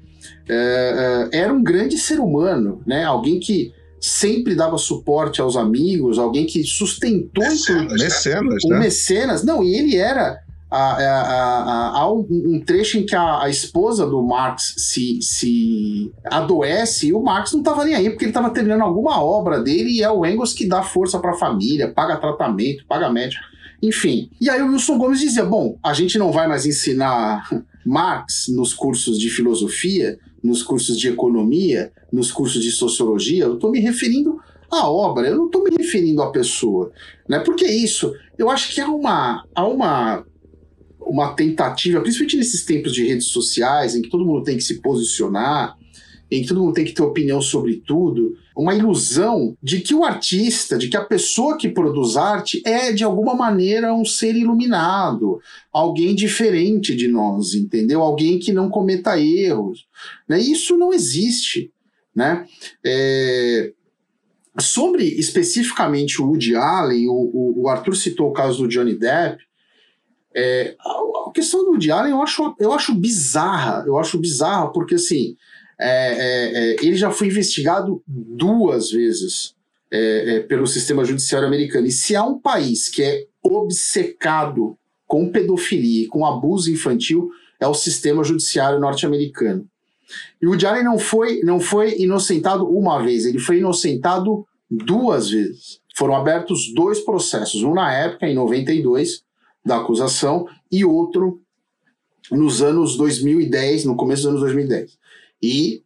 [0.48, 3.04] uh, uh, era um grande ser humano, né?
[3.04, 8.78] Alguém que sempre dava suporte aos amigos, alguém que sustentou mecenas, mecenas, o né?
[8.78, 9.44] mecenas.
[9.44, 10.38] Não, e ele era
[10.76, 17.12] há um, um, trecho em que a, a, esposa do Marx se, se adoece e
[17.12, 20.10] o Marx não estava nem aí, porque ele estava terminando alguma obra dele e é
[20.10, 23.44] o Engels que dá força para a família, paga tratamento, paga médico,
[23.82, 24.30] enfim.
[24.40, 27.48] E aí o Wilson Gomes dizia: bom, a gente não vai mais ensinar
[27.84, 33.70] Marx nos cursos de filosofia, nos cursos de economia, nos cursos de sociologia, eu estou
[33.70, 36.90] me referindo à obra, eu não estou me referindo à pessoa.
[37.28, 37.38] Né?
[37.40, 40.24] Porque isso, eu acho que há uma, há uma
[41.06, 44.80] uma tentativa, principalmente nesses tempos de redes sociais, em que todo mundo tem que se
[44.80, 45.76] posicionar,
[46.30, 50.04] em que todo mundo tem que ter opinião sobre tudo, uma ilusão de que o
[50.04, 55.40] artista, de que a pessoa que produz arte é de alguma maneira um ser iluminado,
[55.72, 58.00] alguém diferente de nós, entendeu?
[58.00, 59.86] Alguém que não cometa erros.
[60.28, 60.40] Né?
[60.40, 61.72] Isso não existe.
[62.14, 62.46] Né?
[62.84, 63.72] É...
[64.60, 69.42] Sobre especificamente o Woody Allen, o, o Arthur citou o caso do Johnny Depp.
[70.34, 74.96] É, a, questão do Woody Allen eu acho, eu acho bizarra, eu acho bizarra porque
[74.96, 75.36] assim,
[75.78, 79.54] é, é, é ele já foi investigado duas vezes
[79.90, 81.86] é, é, pelo sistema judiciário americano.
[81.86, 87.74] E se há um país que é obcecado com pedofilia, com abuso infantil, é o
[87.74, 89.68] sistema judiciário norte-americano.
[90.40, 95.30] E o Woody Allen não foi, não foi inocentado uma vez, ele foi inocentado duas
[95.30, 95.80] vezes.
[95.96, 99.23] Foram abertos dois processos, um na época, em 92,
[99.64, 101.40] da acusação e outro
[102.30, 104.98] nos anos 2010, no começo dos anos 2010.
[105.42, 105.82] E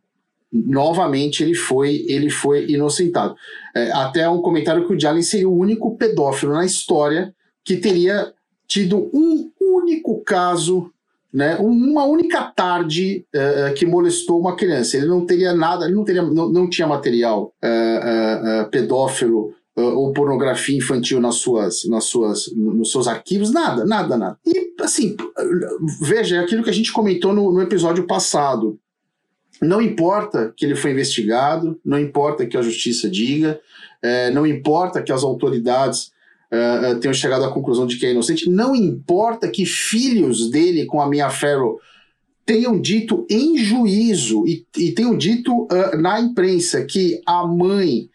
[0.53, 3.35] novamente ele foi ele foi inocentado.
[3.75, 8.33] É, até um comentário que o Jalen seria o único pedófilo na história que teria
[8.67, 10.91] tido um único caso,
[11.33, 14.97] né, uma única tarde uh, que molestou uma criança.
[14.97, 20.13] Ele não teria nada, ele não teria, não, não tinha material uh, uh, pedófilo ou
[20.13, 24.39] pornografia infantil nas suas, nas suas, nos seus arquivos, nada, nada, nada.
[24.45, 25.17] E assim,
[26.01, 28.79] veja, é aquilo que a gente comentou no, no episódio passado.
[29.61, 33.61] Não importa que ele foi investigado, não importa que a justiça diga,
[34.03, 36.13] é, não importa que as autoridades
[36.51, 40.87] é, é tenham chegado à conclusão de que é inocente, não importa que filhos dele
[40.87, 41.79] com a Mia Farrow
[42.47, 48.09] tenham dito em juízo e, e tenham dito uh, na imprensa que a mãe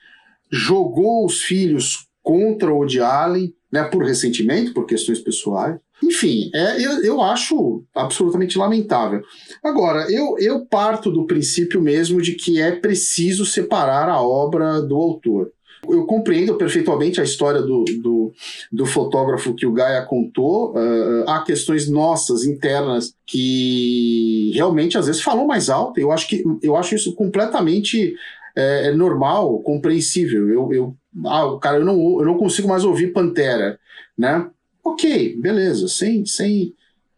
[0.54, 5.78] jogou os filhos contra o Woody Allen, né, por ressentimento, por questões pessoais.
[6.04, 9.22] Enfim, é, eu, eu acho absolutamente lamentável.
[9.64, 14.96] Agora, eu, eu parto do princípio mesmo de que é preciso separar a obra do
[14.96, 15.52] autor.
[15.90, 18.32] Eu compreendo perfeitamente a história do, do,
[18.72, 20.74] do fotógrafo que o Gaia contou.
[20.74, 26.00] Uh, há questões nossas, internas, que realmente às vezes falam mais alto.
[26.00, 28.16] Eu acho, que, eu acho isso completamente
[28.56, 30.50] é, é normal, compreensível.
[30.50, 33.80] Eu, eu, ah, cara, eu não, eu não consigo mais ouvir Pantera,
[34.18, 34.50] né?
[34.84, 36.74] Ok, beleza, sem, sem,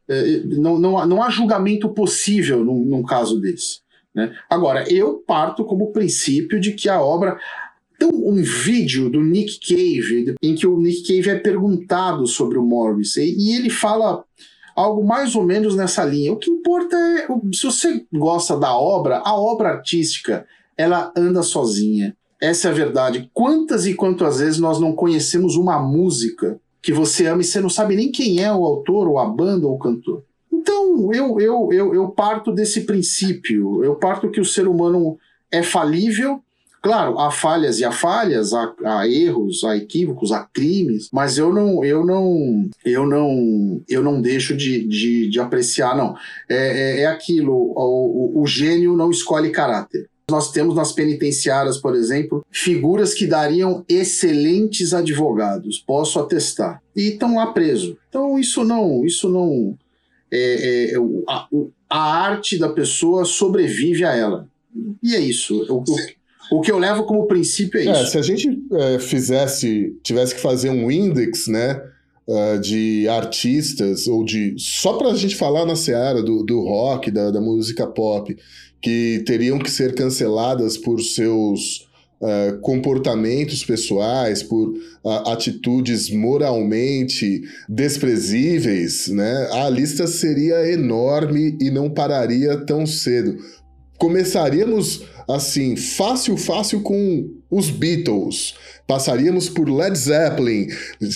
[0.08, 3.80] é, não, não, não há julgamento possível num, num caso desse.
[4.14, 4.34] Né?
[4.50, 7.38] Agora, eu parto como princípio de que a obra.
[7.98, 12.62] Tem um vídeo do Nick Cave em que o Nick Cave é perguntado sobre o
[12.62, 14.26] Morris e ele fala
[14.76, 16.34] algo mais ou menos nessa linha.
[16.34, 20.46] O que importa é se você gosta da obra, a obra artística
[20.78, 22.16] ela anda sozinha.
[22.42, 23.30] Essa é a verdade.
[23.34, 27.70] Quantas e quantas vezes nós não conhecemos uma música que você ama e você não
[27.70, 30.24] sabe nem quem é o autor, ou a banda, ou o cantor?
[30.52, 33.84] Então, eu, eu, eu, eu parto desse princípio.
[33.84, 35.18] Eu parto que o ser humano
[35.52, 36.42] é falível.
[36.82, 41.52] Claro, há falhas e há falhas, há, há, erros, há equívocos, há crimes, mas eu
[41.52, 46.16] não, eu não, eu não, eu não deixo de, de, de apreciar, não.
[46.48, 50.08] É, é, é aquilo, o, o, o gênio não escolhe caráter.
[50.30, 57.36] Nós temos nas penitenciárias, por exemplo, figuras que dariam excelentes advogados, posso atestar, e estão
[57.36, 57.96] lá presos.
[58.10, 59.78] Então isso não, isso não,
[60.32, 60.98] é, é,
[61.30, 61.48] a,
[61.90, 64.48] a, arte da pessoa sobrevive a ela.
[65.04, 65.64] E é isso.
[65.70, 68.12] O, o, o que eu levo como princípio é, é isso.
[68.12, 71.82] Se a gente é, fizesse, tivesse que fazer um índex, né?
[72.28, 74.56] Uh, de artistas, ou de.
[74.58, 78.36] Só para a gente falar na seara do, do rock, da, da música pop,
[78.82, 81.88] que teriam que ser canceladas por seus
[82.22, 89.50] uh, comportamentos pessoais, por uh, atitudes moralmente desprezíveis, né?
[89.52, 93.38] A lista seria enorme e não pararia tão cedo.
[93.98, 98.56] Começaríamos assim, fácil, fácil com os Beatles.
[98.88, 100.68] Passaríamos por Led Zeppelin,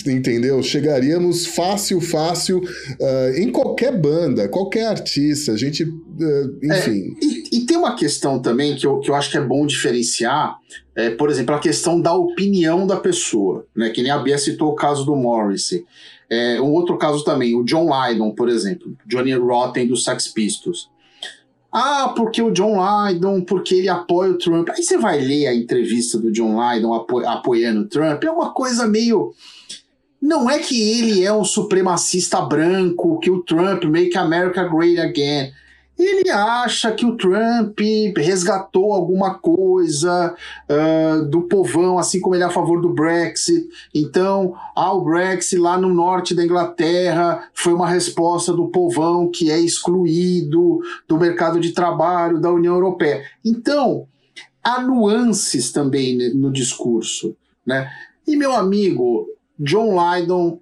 [0.06, 0.60] entendeu?
[0.60, 5.52] Chegaríamos fácil, fácil uh, em qualquer banda, qualquer artista.
[5.52, 7.14] A gente, uh, enfim.
[7.22, 10.58] É, e, tem uma questão também que eu, que eu acho que é bom diferenciar,
[10.96, 13.90] é, por exemplo, a questão da opinião da pessoa, né?
[13.90, 15.84] Que nem a Bia citou o caso do Morrissey.
[16.28, 20.90] É, um outro caso também, o John Lydon, por exemplo, Johnny Rotten dos Sex Pistols.
[21.72, 24.68] Ah, porque o John Lydon, porque ele apoia o Trump.
[24.70, 28.52] Aí você vai ler a entrevista do John Lydon apo apoiando o Trump, é uma
[28.52, 29.32] coisa meio.
[30.20, 35.52] Não é que ele é um supremacista branco, que o Trump make America great again
[36.02, 37.78] ele acha que o Trump
[38.16, 40.34] resgatou alguma coisa
[40.68, 43.68] uh, do povão, assim como ele é a favor do Brexit.
[43.94, 49.50] Então, ah, o Brexit lá no norte da Inglaterra foi uma resposta do povão que
[49.50, 53.22] é excluído do mercado de trabalho da União Europeia.
[53.44, 54.06] Então,
[54.62, 57.36] há nuances também no discurso.
[57.66, 57.90] Né?
[58.26, 59.26] E meu amigo
[59.58, 60.60] John Lydon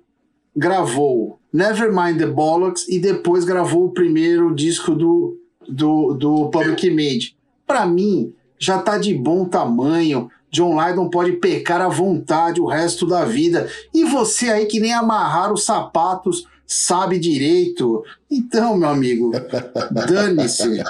[0.56, 7.36] gravou Nevermind the Bollocks e depois gravou o primeiro disco do, do, do Public Image.
[7.66, 10.30] Para mim, já tá de bom tamanho.
[10.50, 13.68] John Lydon pode pecar à vontade o resto da vida.
[13.94, 18.04] E você aí que nem amarrar os sapatos sabe direito.
[18.30, 19.32] Então, meu amigo,
[19.90, 20.80] dane-se.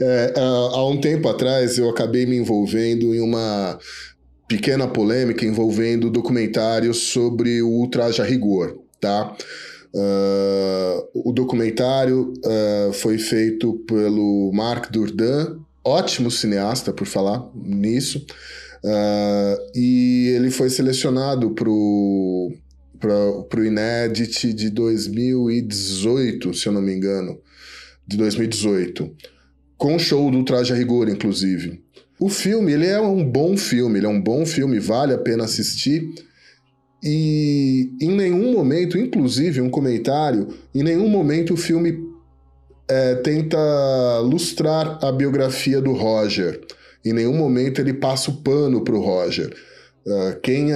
[0.00, 3.78] É, há um tempo atrás eu acabei me envolvendo em uma
[4.46, 9.34] pequena polêmica envolvendo documentários sobre o ultraje a rigor, tá?
[9.94, 18.24] Uh, o documentário uh, foi feito pelo Marc Dourdan, ótimo cineasta, por falar nisso,
[18.84, 22.54] uh, e ele foi selecionado para o
[23.64, 27.40] Inédit de 2018, se eu não me engano,
[28.06, 29.10] de 2018,
[29.76, 31.82] com o show do Traje a Rigor, inclusive.
[32.20, 35.44] O filme, ele é um bom filme, ele é um bom filme, vale a pena
[35.44, 36.12] assistir,
[37.02, 42.08] e em nenhum momento, inclusive um comentário, em nenhum momento o filme
[42.88, 43.58] é, tenta
[44.20, 46.60] lustrar a biografia do Roger.
[47.04, 49.54] Em nenhum momento ele passa o pano para o Roger.
[50.06, 50.70] Uh, quem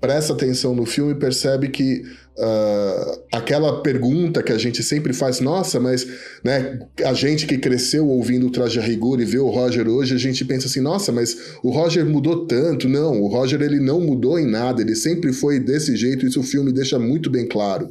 [0.00, 2.02] presta atenção no filme percebe que
[2.36, 6.06] uh, aquela pergunta que a gente sempre faz, nossa, mas
[6.44, 10.14] né, a gente que cresceu ouvindo o Traje a Rigor e vê o Roger hoje,
[10.14, 12.88] a gente pensa assim, nossa, mas o Roger mudou tanto.
[12.88, 16.44] Não, o Roger ele não mudou em nada, ele sempre foi desse jeito, isso o
[16.44, 17.88] filme deixa muito bem claro.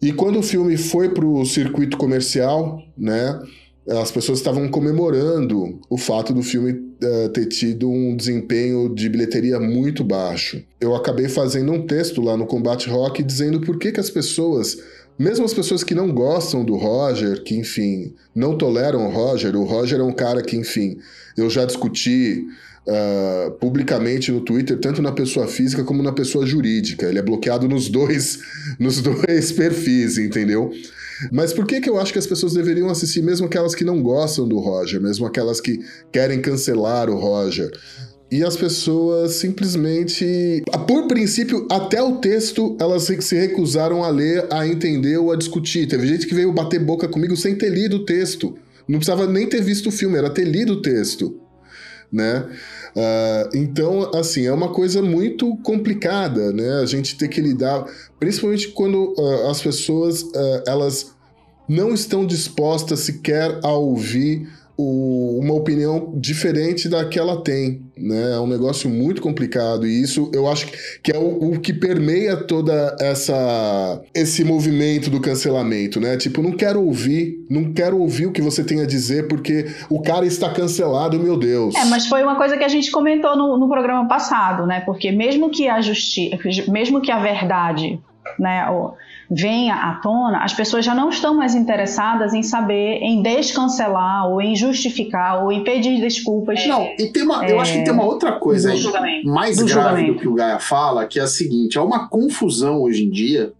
[0.00, 3.40] E quando o filme foi para o circuito comercial, né,
[3.88, 9.58] as pessoas estavam comemorando o fato do filme uh, ter tido um desempenho de bilheteria
[9.58, 10.62] muito baixo.
[10.80, 14.78] Eu acabei fazendo um texto lá no Combate Rock dizendo por que, que as pessoas,
[15.18, 19.64] mesmo as pessoas que não gostam do Roger, que enfim, não toleram o Roger, o
[19.64, 20.98] Roger é um cara que, enfim,
[21.36, 22.46] eu já discuti
[22.90, 27.04] Uh, publicamente no Twitter, tanto na pessoa física como na pessoa jurídica.
[27.04, 28.38] Ele é bloqueado nos dois,
[28.80, 30.72] nos dois perfis, entendeu?
[31.32, 34.02] Mas por que, que eu acho que as pessoas deveriam assistir, mesmo aquelas que não
[34.02, 35.80] gostam do Roger, mesmo aquelas que
[36.12, 37.70] querem cancelar o Roger?
[38.30, 44.66] E as pessoas simplesmente, por princípio, até o texto, elas se recusaram a ler, a
[44.66, 45.88] entender ou a discutir.
[45.88, 48.54] Teve gente que veio bater boca comigo sem ter lido o texto.
[48.86, 51.40] Não precisava nem ter visto o filme, era ter lido o texto.
[52.10, 52.48] Né?
[52.96, 56.80] Uh, então, assim, é uma coisa muito complicada, né?
[56.80, 57.84] A gente ter que lidar,
[58.18, 61.14] principalmente quando uh, as pessoas uh, elas
[61.68, 68.34] não estão dispostas sequer a ouvir o, uma opinião diferente da que ela tem, né?
[68.34, 70.68] É um negócio muito complicado e isso eu acho
[71.02, 76.16] que é o, o, que permeia toda essa esse movimento do cancelamento, né?
[76.16, 80.00] Tipo, não quero ouvir, não quero ouvir o que você tem a dizer porque o
[80.00, 81.74] cara está cancelado, meu Deus.
[81.74, 84.80] É, mas foi uma coisa que a gente comentou no, no programa passado, né?
[84.86, 86.38] Porque mesmo que a justiça,
[86.70, 87.98] mesmo que a verdade,
[88.38, 88.64] né?
[89.30, 94.40] Venha à tona, as pessoas já não estão mais interessadas em saber, em descancelar, ou
[94.40, 96.66] em justificar, ou em pedir desculpas.
[96.66, 99.66] Não, e tem uma, é, eu acho que tem uma outra coisa aí, mais do
[99.66, 100.14] grave julgamento.
[100.14, 103.52] do que o Gaia fala, que é a seguinte: há uma confusão hoje em dia,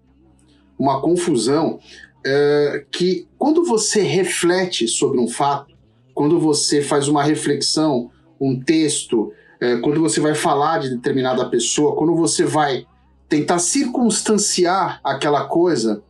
[0.78, 1.78] uma confusão
[2.24, 5.74] é, que quando você reflete sobre um fato,
[6.14, 11.94] quando você faz uma reflexão, um texto, é, quando você vai falar de determinada pessoa,
[11.94, 12.86] quando você vai
[13.28, 16.02] tentar circunstanciar aquela coisa,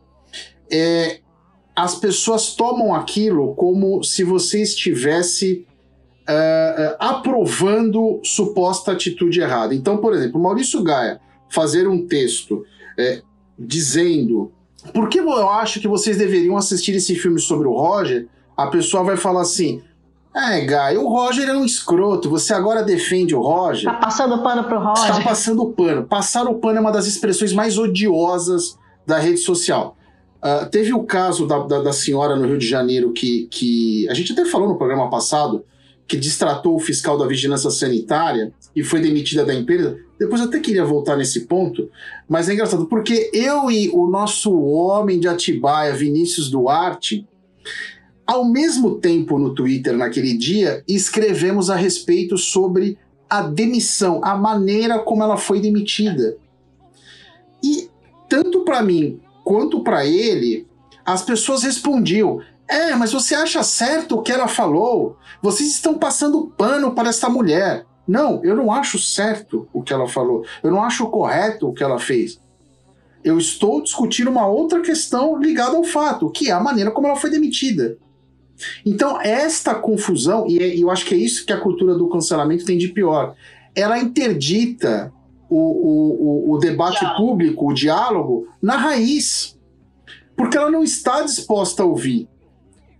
[0.71, 1.19] é,
[1.75, 5.65] as pessoas tomam aquilo como se você estivesse
[6.27, 9.73] uh, uh, aprovando suposta atitude errada.
[9.73, 12.63] Então, por exemplo, Maurício Gaia fazer um texto
[12.97, 13.21] é,
[13.57, 14.51] dizendo
[14.93, 19.03] por que eu acho que vocês deveriam assistir esse filme sobre o Roger, a pessoa
[19.03, 19.81] vai falar assim:
[20.35, 22.29] é, Guy, o Roger é um escroto.
[22.29, 23.91] Você agora defende o Roger.
[23.91, 25.15] Tá passando pano pro Roger.
[25.15, 26.05] Tá passando pano.
[26.05, 29.97] Passar o pano é uma das expressões mais odiosas da rede social.
[30.37, 34.13] Uh, teve o caso da, da, da, senhora no Rio de Janeiro que, que a
[34.13, 35.65] gente até falou no programa passado,
[36.07, 39.97] que distratou o fiscal da vigilância sanitária e foi demitida da empresa.
[40.17, 41.89] Depois eu até queria voltar nesse ponto,
[42.27, 47.27] mas é engraçado, porque eu e o nosso homem de Atibaia, Vinícius Duarte,
[48.29, 52.95] ao mesmo tempo no Twitter naquele dia, escrevemos a respeito sobre
[53.27, 56.37] a demissão, a maneira como ela foi demitida.
[57.63, 57.89] E
[58.29, 60.67] tanto para mim quanto para ele,
[61.03, 65.17] as pessoas respondiam: É, mas você acha certo o que ela falou?
[65.41, 67.83] Vocês estão passando pano para essa mulher.
[68.07, 70.45] Não, eu não acho certo o que ela falou.
[70.61, 72.39] Eu não acho correto o que ela fez.
[73.23, 77.15] Eu estou discutindo uma outra questão ligada ao fato, que é a maneira como ela
[77.15, 77.97] foi demitida.
[78.85, 82.65] Então, esta confusão, e é, eu acho que é isso que a cultura do cancelamento
[82.65, 83.35] tem de pior,
[83.75, 85.13] ela interdita
[85.49, 89.57] o, o, o, debate público, o diálogo, na raiz.
[90.35, 92.27] Porque ela não está disposta a ouvir.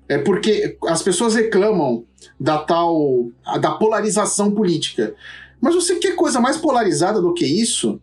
[0.07, 2.03] É porque as pessoas reclamam
[2.39, 3.29] da tal
[3.61, 5.13] da polarização política.
[5.61, 8.01] Mas você quer coisa mais polarizada do que isso?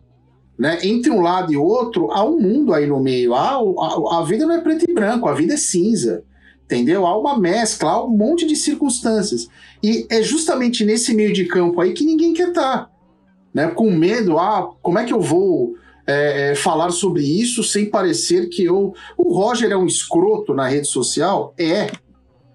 [0.57, 0.79] Né?
[0.83, 3.35] Entre um lado e outro, há um mundo aí no meio.
[3.35, 6.23] Há, a, a vida não é preto e branco, a vida é cinza.
[6.67, 7.05] Entendeu?
[7.05, 9.47] Há uma mescla, há um monte de circunstâncias.
[9.81, 12.85] E é justamente nesse meio de campo aí que ninguém quer estar.
[12.85, 12.97] Tá
[13.57, 17.89] né, com medo, ah, como é que eu vou é, é, falar sobre isso sem
[17.89, 18.93] parecer que eu.
[19.17, 21.55] O Roger é um escroto na rede social?
[21.57, 21.89] É.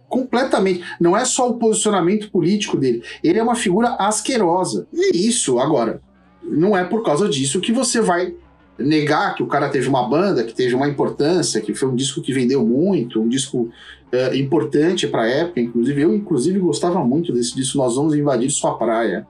[0.09, 0.85] Completamente.
[1.01, 3.03] Não é só o posicionamento político dele.
[3.25, 4.87] Ele é uma figura asquerosa.
[4.93, 5.59] E é isso.
[5.59, 6.01] Agora,
[6.41, 8.35] não é por causa disso que você vai
[8.79, 12.23] negar que o cara teve uma banda, que teve uma importância, que foi um disco
[12.23, 13.71] que vendeu muito, um disco
[14.13, 15.61] é, importante para a época.
[15.61, 17.79] Inclusive, eu inclusive gostava muito desse disco.
[17.79, 19.27] Nós vamos invadir sua praia.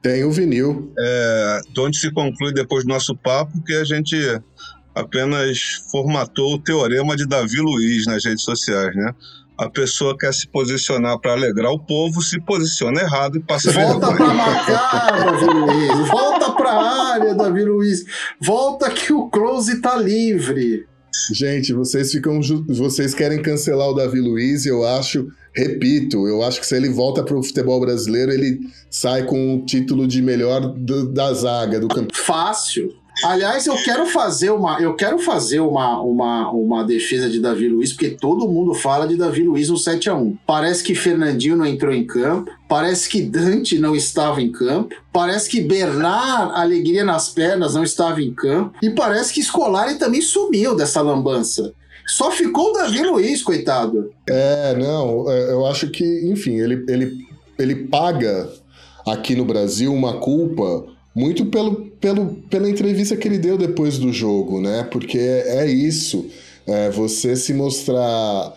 [0.00, 0.92] Tem o vinil.
[0.98, 4.16] É, de onde se conclui depois do nosso papo que a gente
[4.94, 9.14] apenas formatou o teorema de Davi Luiz nas redes sociais, né?
[9.58, 14.10] A pessoa quer se posicionar para alegrar o povo, se posiciona errado e passa Volta
[14.14, 16.08] para marcar, Davi Luiz.
[16.08, 18.04] Volta para a área, Davi Luiz.
[18.40, 20.86] Volta que o close tá livre.
[21.32, 26.66] Gente, vocês ficam, vocês querem cancelar o Davi Luiz, eu acho Repito, eu acho que
[26.66, 31.12] se ele volta para o futebol brasileiro, ele sai com o título de melhor do,
[31.12, 32.16] da zaga do campeonato.
[32.16, 32.94] Fácil.
[33.22, 37.92] Aliás, eu quero fazer uma, eu quero fazer uma, uma, uma defesa de Davi Luiz,
[37.92, 41.66] porque todo mundo fala de Davi Luiz no 7 a 1 Parece que Fernandinho não
[41.66, 47.28] entrou em campo, parece que Dante não estava em campo, parece que Bernard, alegria nas
[47.28, 51.74] pernas, não estava em campo, e parece que Scolari também sumiu dessa lambança.
[52.06, 54.10] Só ficou o Davi Luiz, coitado.
[54.28, 57.26] É, não, é, eu acho que, enfim, ele, ele,
[57.58, 58.50] ele paga
[59.06, 64.12] aqui no Brasil uma culpa muito pelo, pelo, pela entrevista que ele deu depois do
[64.12, 64.86] jogo, né?
[64.90, 66.26] Porque é, é isso,
[66.66, 68.54] é você se mostrar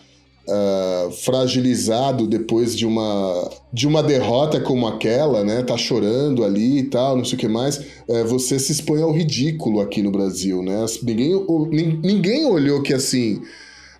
[0.48, 5.62] uh, fragilizado depois de uma, de uma derrota como aquela, né?
[5.62, 7.78] Tá chorando ali e tal, não sei o que mais.
[8.08, 10.84] Uh, você se expõe ao ridículo aqui no Brasil, né?
[11.02, 13.42] Ninguém, ninguém olhou que assim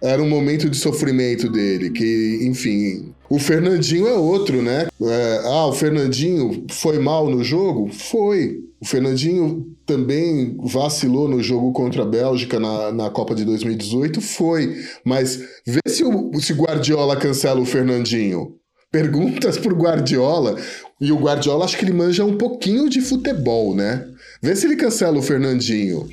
[0.05, 3.15] era um momento de sofrimento dele, que, enfim.
[3.31, 4.87] O Fernandinho é outro, né?
[5.03, 7.91] É, ah, o Fernandinho foi mal no jogo?
[7.91, 8.59] Foi.
[8.79, 14.21] O Fernandinho também vacilou no jogo contra a Bélgica na, na Copa de 2018?
[14.21, 14.77] Foi.
[15.07, 18.57] Mas vê se o se Guardiola cancela o Fernandinho.
[18.93, 20.57] Perguntas pro Guardiola.
[21.01, 24.07] E o Guardiola acho que ele manja um pouquinho de futebol, né?
[24.43, 26.07] Vê se ele cancela o Fernandinho.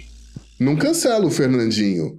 [0.57, 2.15] Não cancela o Fernandinho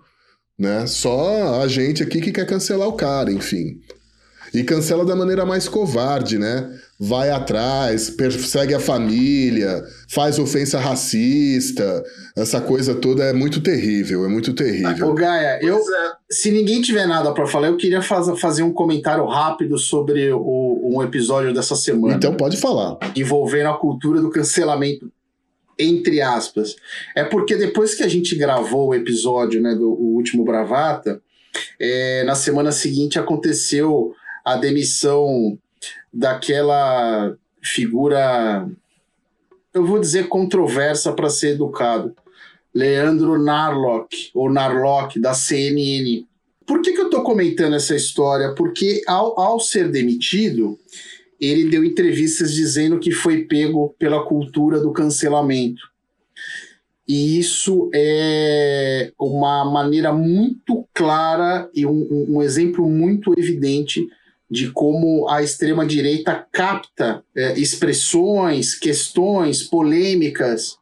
[0.62, 0.86] né?
[0.86, 3.80] Só a gente aqui que quer cancelar o cara, enfim.
[4.54, 6.70] E cancela da maneira mais covarde, né?
[7.00, 12.04] Vai atrás, persegue a família, faz ofensa racista.
[12.36, 15.08] Essa coisa toda é muito terrível, é muito terrível.
[15.08, 16.12] Ô, Gaia, eu, é.
[16.30, 20.92] se ninguém tiver nada para falar, eu queria faz, fazer um comentário rápido sobre o,
[20.94, 22.14] um episódio dessa semana.
[22.14, 22.98] Então pode falar.
[23.16, 25.10] Envolvendo a cultura do cancelamento
[25.78, 26.76] entre aspas.
[27.14, 31.20] É porque depois que a gente gravou o episódio né, do último Bravata,
[31.78, 34.14] é, na semana seguinte aconteceu
[34.44, 35.58] a demissão
[36.12, 38.68] daquela figura,
[39.72, 42.14] eu vou dizer controversa para ser educado,
[42.74, 46.26] Leandro Narlock, ou Narlock, da CNN.
[46.66, 48.54] Por que, que eu estou comentando essa história?
[48.54, 50.78] Porque ao, ao ser demitido,
[51.46, 55.82] ele deu entrevistas dizendo que foi pego pela cultura do cancelamento.
[57.06, 64.06] E isso é uma maneira muito clara e um, um exemplo muito evidente
[64.48, 70.76] de como a extrema-direita capta é, expressões, questões, polêmicas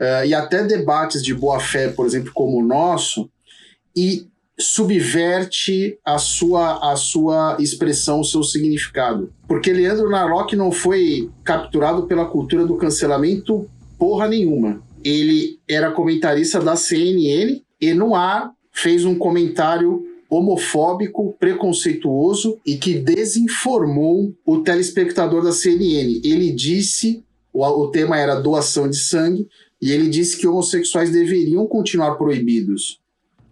[0.00, 3.30] é, e até debates de boa-fé, por exemplo, como o nosso,
[3.94, 4.26] e
[4.62, 9.32] subverte a sua, a sua expressão, o seu significado.
[9.46, 14.82] Porque Leandro Narlock não foi capturado pela cultura do cancelamento porra nenhuma.
[15.04, 22.94] Ele era comentarista da CNN e no ar fez um comentário homofóbico, preconceituoso e que
[22.94, 26.20] desinformou o telespectador da CNN.
[26.24, 29.46] Ele disse, o, o tema era doação de sangue,
[29.80, 33.01] e ele disse que homossexuais deveriam continuar proibidos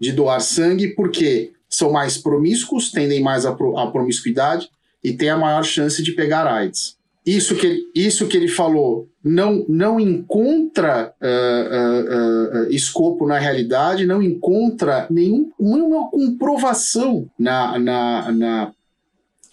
[0.00, 4.68] de doar sangue porque são mais promíscuos, tendem mais à, pro, promiscuidade
[5.02, 6.98] e têm a maior chance de pegar AIDS.
[7.24, 14.06] Isso que, isso que ele falou não, não encontra uh, uh, uh, escopo na realidade,
[14.06, 18.72] não encontra nenhum, nenhuma comprovação na, na, na,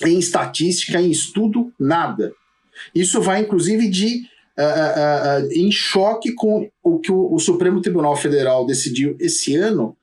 [0.06, 2.32] em estatística, em estudo, nada.
[2.95, 4.24] Isso vai, inclusive, de
[5.52, 9.95] em choque com o que o, o Supremo Tribunal Federal decidiu esse ano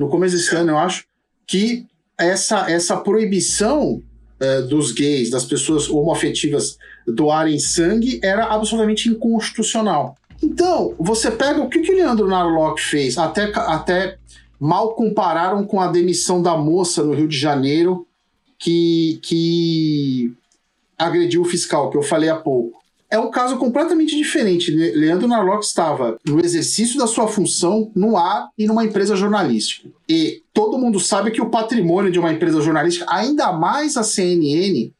[0.00, 1.04] no começo desse ano, eu acho,
[1.46, 1.86] que
[2.16, 4.02] essa, essa proibição
[4.40, 10.16] uh, dos gays, das pessoas homoafetivas doarem sangue era absolutamente inconstitucional.
[10.42, 14.16] Então, você pega o que, que o Leandro Narlock fez, até, até
[14.58, 18.06] mal compararam com a demissão da moça no Rio de Janeiro
[18.58, 20.32] que, que
[20.96, 22.79] agrediu o fiscal, que eu falei há pouco
[23.10, 24.70] é um caso completamente diferente.
[24.70, 29.88] Leandro Narlock estava no exercício da sua função no ar e numa empresa jornalística.
[30.08, 34.92] E todo mundo sabe que o patrimônio de uma empresa jornalística, ainda mais a CNN,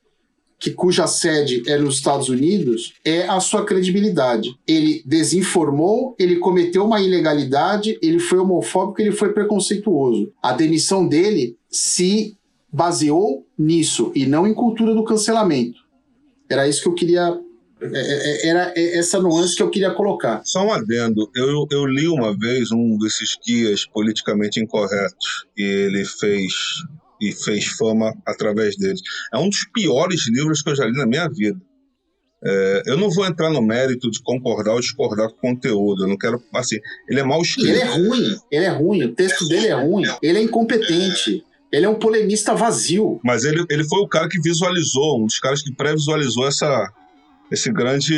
[0.59, 4.55] que cuja sede é nos Estados Unidos, é a sua credibilidade.
[4.67, 10.33] Ele desinformou, ele cometeu uma ilegalidade, ele foi homofóbico, ele foi preconceituoso.
[10.43, 12.37] A demissão dele se
[12.73, 15.79] baseou nisso e não em cultura do cancelamento.
[16.49, 17.41] Era isso que eu queria
[18.43, 20.43] era essa nuance que eu queria colocar.
[20.45, 21.31] Só um adendo.
[21.35, 26.53] Eu, eu li uma vez um desses guias politicamente incorretos e ele fez
[27.21, 29.01] e fez fama através deles.
[29.33, 31.61] É um dos piores livros que eu já li na minha vida.
[32.43, 36.05] É, eu não vou entrar no mérito de concordar ou discordar com o conteúdo.
[36.05, 36.43] Eu não quero.
[36.55, 36.79] Assim,
[37.09, 37.69] ele é mal escrito.
[37.69, 38.37] Ele é ruim.
[38.51, 39.05] Ele é ruim.
[39.05, 40.05] O texto dele é ruim.
[40.23, 41.45] Ele é incompetente.
[41.71, 43.21] Ele é um polemista vazio.
[43.23, 46.93] Mas ele, ele foi o cara que visualizou, um dos caras que pré-visualizou essa,
[47.51, 48.15] esse grande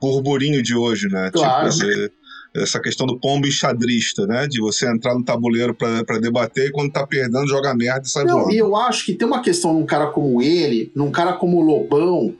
[0.00, 1.26] burburinho de hoje, né?
[1.26, 1.70] Tipo, claro.
[1.70, 2.12] Tipo, esse,
[2.54, 4.46] essa questão do pombo enxadrista, né?
[4.46, 8.24] De você entrar no tabuleiro para debater e quando tá perdendo, joga merda e sai
[8.24, 8.52] Não, voando.
[8.52, 11.62] E eu acho que tem uma questão num cara como ele, num cara como o
[11.62, 12.34] Lobão,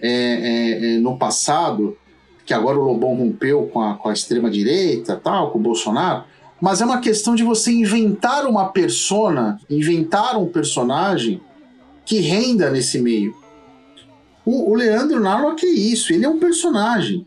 [0.00, 1.96] é, é, é, no passado,
[2.44, 6.24] que agora o Lobão rompeu com a, com a extrema-direita, tal, com o Bolsonaro,
[6.60, 11.40] mas é uma questão de você inventar uma persona, inventar um personagem
[12.04, 13.34] que renda nesse meio.
[14.46, 17.26] O, o Leandro Narlock é isso, ele é um personagem.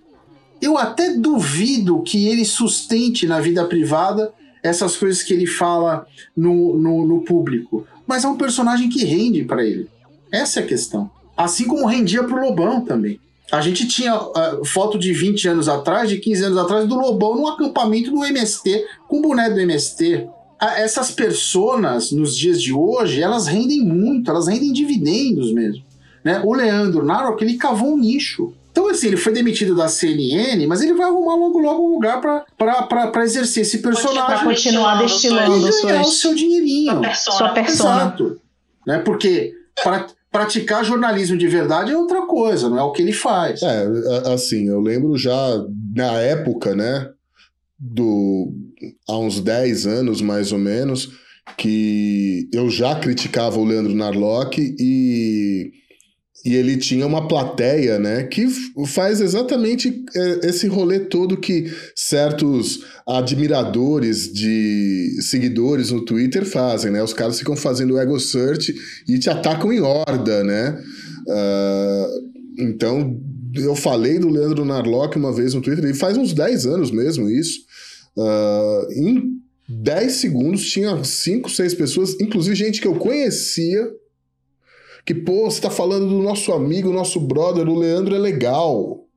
[0.62, 6.78] Eu até duvido que ele sustente na vida privada essas coisas que ele fala no,
[6.78, 7.86] no, no público.
[8.08, 9.88] Mas é um personagem que rende para ele.
[10.32, 11.12] Essa é a questão.
[11.36, 13.20] Assim como rendia pro Lobão também.
[13.52, 17.36] A gente tinha uh, foto de 20 anos atrás, de 15 anos atrás, do Lobão
[17.36, 20.28] num acampamento do MST, com boné do MST.
[20.62, 25.84] Uh, essas personas, nos dias de hoje, elas rendem muito, elas rendem dividendos mesmo.
[26.24, 26.42] Né?
[26.44, 28.54] O Leandro Narok, ele cavou um nicho.
[28.72, 32.22] Então, assim, ele foi demitido da CNN, mas ele vai arrumar logo, logo um lugar
[32.22, 34.26] para exercer esse personagem.
[34.26, 37.02] Para continuar destilando e ganhar o seu dinheirinho.
[37.16, 37.96] Sua persona.
[37.96, 38.40] Exato.
[38.86, 39.00] Né?
[39.00, 39.54] Porque
[39.84, 43.62] pra, praticar jornalismo de verdade é outra coisa, não é o que ele faz.
[43.62, 43.88] É,
[44.34, 45.36] assim, eu lembro já
[45.96, 47.10] na época, né,
[47.78, 48.54] do
[49.08, 51.10] há uns 10 anos mais ou menos,
[51.58, 55.72] que eu já criticava o Leandro Narlock e
[56.50, 58.48] e ele tinha uma plateia, né, que
[58.88, 67.04] faz exatamente é, esse rolê todo que certos admiradores de seguidores no Twitter fazem, né?
[67.04, 68.74] Os caras ficam fazendo ego search
[69.08, 70.82] e te atacam em horda, né?
[71.28, 73.22] Uh, então,
[73.56, 77.30] eu falei do Leandro Narlock uma vez no Twitter, e faz uns 10 anos mesmo
[77.30, 77.60] isso.
[78.18, 83.88] Uh, em 10 segundos tinha 5, 6 pessoas, inclusive gente que eu conhecia,
[85.10, 89.08] que, pô, você tá falando do nosso amigo, nosso brother, o Leandro é legal.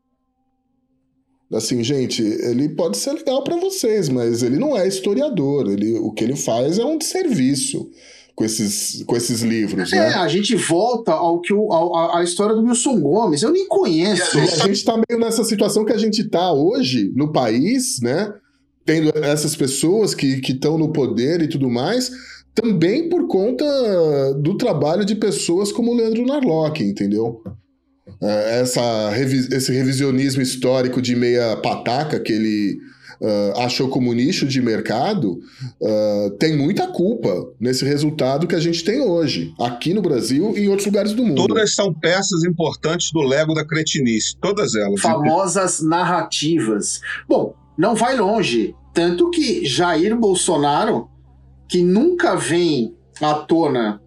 [1.52, 5.70] Assim, gente, ele pode ser legal para vocês, mas ele não é historiador.
[5.70, 7.90] Ele, o que ele faz é um serviço
[8.34, 10.14] com esses, com esses livros, é, né?
[10.14, 13.42] a gente volta ao que o, ao, a história do Wilson Gomes.
[13.42, 14.38] Eu nem conheço.
[14.38, 18.32] A gente tá meio nessa situação que a gente tá hoje no país, né?
[18.86, 22.10] Tendo essas pessoas que estão no poder e tudo mais,
[22.54, 23.64] também por conta
[24.34, 27.42] do trabalho de pessoas como o Leandro Narlock, entendeu?
[28.20, 32.78] É, essa, esse revisionismo histórico de meia pataca que ele
[33.20, 35.38] uh, achou como nicho de mercado,
[35.80, 40.64] uh, tem muita culpa nesse resultado que a gente tem hoje, aqui no Brasil e
[40.64, 41.46] em outros lugares do mundo.
[41.46, 45.00] Todas são peças importantes do Lego da cretinice, todas elas.
[45.00, 47.00] Famosas narrativas.
[47.28, 48.74] Bom, não vai longe.
[48.92, 51.08] Tanto que Jair Bolsonaro,
[51.72, 53.98] que nunca vem à tona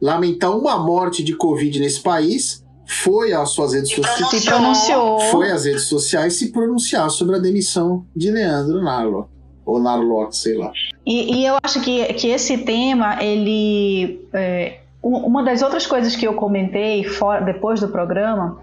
[0.00, 4.30] lamentar uma morte de Covid nesse país, foi às suas redes sociais.
[4.30, 5.20] Se pronunciou.
[5.30, 9.28] Foi às redes sociais se pronunciar sobre a demissão de Leandro Narlo.
[9.66, 10.72] Ou Narlock, sei lá.
[11.04, 14.26] E, e, eu acho que, que esse tema, ele.
[14.32, 17.04] É, uma das outras coisas que eu comentei
[17.44, 18.58] depois do programa,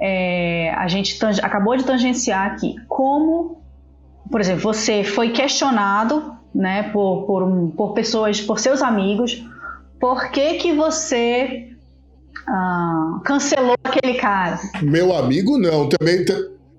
[0.00, 2.76] é, a gente acabou de tangenciar aqui.
[2.88, 3.60] Como,
[4.30, 9.44] por exemplo, você foi questionado né, por, por, por pessoas, por seus amigos,
[10.00, 11.68] por que, que você
[12.46, 14.58] ah, cancelou aquele cara?
[14.82, 16.24] Meu amigo não, também.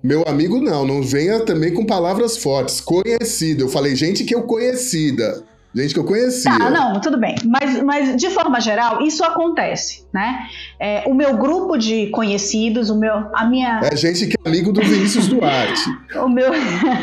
[0.02, 2.80] Meu amigo não, não venha também com palavras fortes.
[2.80, 5.44] Conhecido, eu falei gente que eu conhecida.
[5.72, 6.50] Gente que eu conhecia.
[6.50, 7.36] Tá, não, tudo bem.
[7.44, 10.40] Mas, mas de forma geral, isso acontece, né?
[10.80, 13.80] É, o meu grupo de conhecidos, o meu, a minha.
[13.84, 15.84] É gente que é amigo do Vinícius Duarte.
[16.18, 16.50] o meu.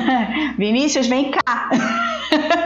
[0.59, 1.69] Vinícius, vem cá.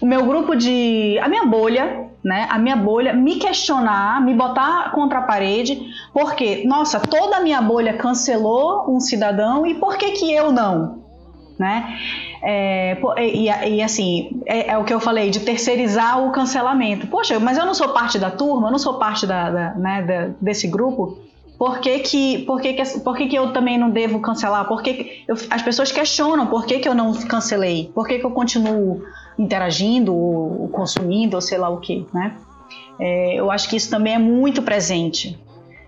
[0.00, 1.18] o meu grupo de.
[1.20, 2.46] A minha bolha, né?
[2.50, 5.80] A minha bolha, me questionar, me botar contra a parede,
[6.12, 10.98] porque, nossa, toda a minha bolha cancelou um cidadão e por que que eu não?
[11.58, 11.98] Né?
[12.40, 17.08] É, e, e, assim, é, é, o que eu falei, de terceirizar o cancelamento.
[17.08, 20.02] Poxa, mas eu não sou parte da turma, eu não sou parte da, da, né,
[20.02, 21.18] da desse grupo.
[21.58, 24.68] Por que, que, por, que, que, por que, que eu também não devo cancelar?
[24.68, 27.90] Por que eu, as pessoas questionam por que, que eu não cancelei?
[27.92, 29.02] Por que, que eu continuo
[29.38, 32.36] interagindo ou, consumindo ou sei lá o que, né?
[32.98, 35.38] É, eu acho que isso também é muito presente.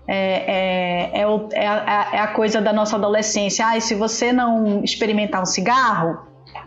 [0.07, 3.67] É, é, é, o, é, a, é, a, coisa da nossa adolescência.
[3.67, 6.19] Ah, se você não experimentar um cigarro,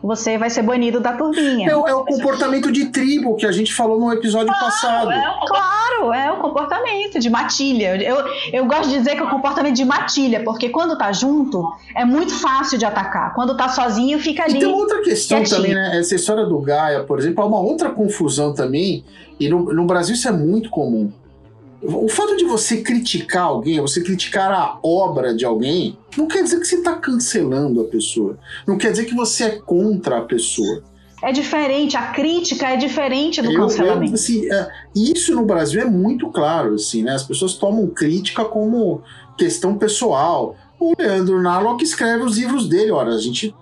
[0.03, 1.69] você vai ser banido da turminha.
[1.69, 5.11] É, é, o comportamento de tribo que a gente falou no episódio claro, passado.
[5.11, 7.97] É, claro, é o comportamento de matilha.
[8.03, 8.17] Eu,
[8.53, 12.05] eu gosto de dizer que é o comportamento de matilha, porque quando tá junto, é
[12.05, 13.35] muito fácil de atacar.
[13.35, 14.57] Quando tá sozinho, fica ali.
[14.57, 15.57] E tem outra questão quietinho.
[15.57, 15.99] também, né?
[15.99, 19.05] Essa história do Gaia, por exemplo, há uma outra confusão também,
[19.41, 21.11] e no, no Brasil isso é muito comum
[21.87, 26.59] o fato de você criticar alguém, você criticar a obra de alguém, não quer dizer
[26.61, 28.39] que você está cancelando a pessoa.
[28.67, 30.83] Não quer dizer que você é contra a pessoa.
[31.23, 34.13] É diferente, a crítica é diferente do eu, cancelamento.
[34.13, 37.13] Eu, assim, é, isso no Brasil é muito claro, assim, né?
[37.13, 39.03] As pessoas tomam crítica como
[39.37, 40.57] questão pessoal.
[40.79, 43.55] O Leandro Narlock escreve os livros dele, olha, a gente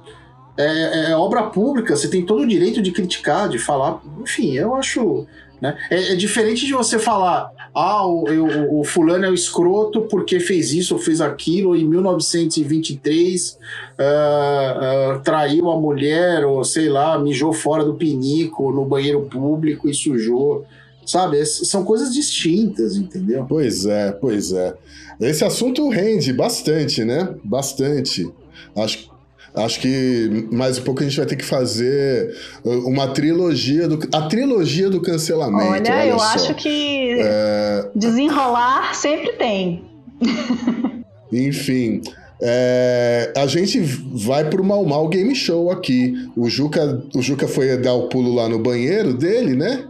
[0.56, 4.00] é, é, obra pública, você tem todo o direito de criticar, de falar.
[4.20, 5.26] Enfim, eu acho.
[5.62, 5.78] Né?
[5.88, 10.40] É, é diferente de você falar, ah, o, o, o, fulano é o escroto porque
[10.40, 17.16] fez isso ou fez aquilo em 1923, uh, uh, traiu a mulher, ou sei lá,
[17.16, 20.66] mijou fora do pinico no banheiro público e sujou.
[21.06, 23.46] Sabe, são coisas distintas, entendeu?
[23.48, 24.74] Pois é, pois é.
[25.20, 27.34] Esse assunto rende bastante, né?
[27.44, 28.28] Bastante.
[28.76, 29.11] Acho,
[29.54, 32.34] Acho que mais um pouco a gente vai ter que fazer
[32.64, 35.70] uh, uma trilogia do a trilogia do cancelamento.
[35.70, 36.24] Olha, olha eu só.
[36.24, 37.86] acho que é...
[37.94, 39.84] desenrolar sempre tem.
[41.30, 42.00] Enfim,
[42.44, 46.12] é, a gente vai pro Mal Mal Game Show aqui.
[46.36, 49.84] O Juca, o Juca foi dar o pulo lá no banheiro dele, né?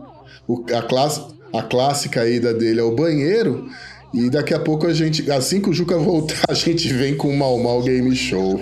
[0.46, 3.68] O, a, class, a clássica ida dele ao banheiro.
[4.14, 7.30] E daqui a pouco a gente, assim que o Juca voltar, a gente vem com
[7.30, 8.60] o Mal Mal Game Show.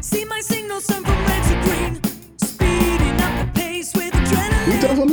[0.00, 1.25] See my signal from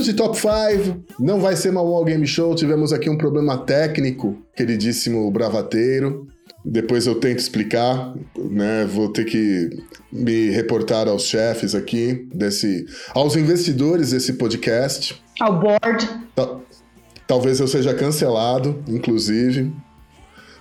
[0.03, 1.05] De top 5.
[1.17, 2.53] Não vai ser Manual Game Show.
[2.55, 6.27] Tivemos aqui um problema técnico, queridíssimo bravateiro.
[6.65, 8.85] Depois eu tento explicar, né?
[8.85, 9.69] Vou ter que
[10.11, 15.21] me reportar aos chefes aqui desse, aos investidores desse podcast.
[15.39, 16.09] Ao board.
[17.25, 19.71] Talvez eu seja cancelado, inclusive.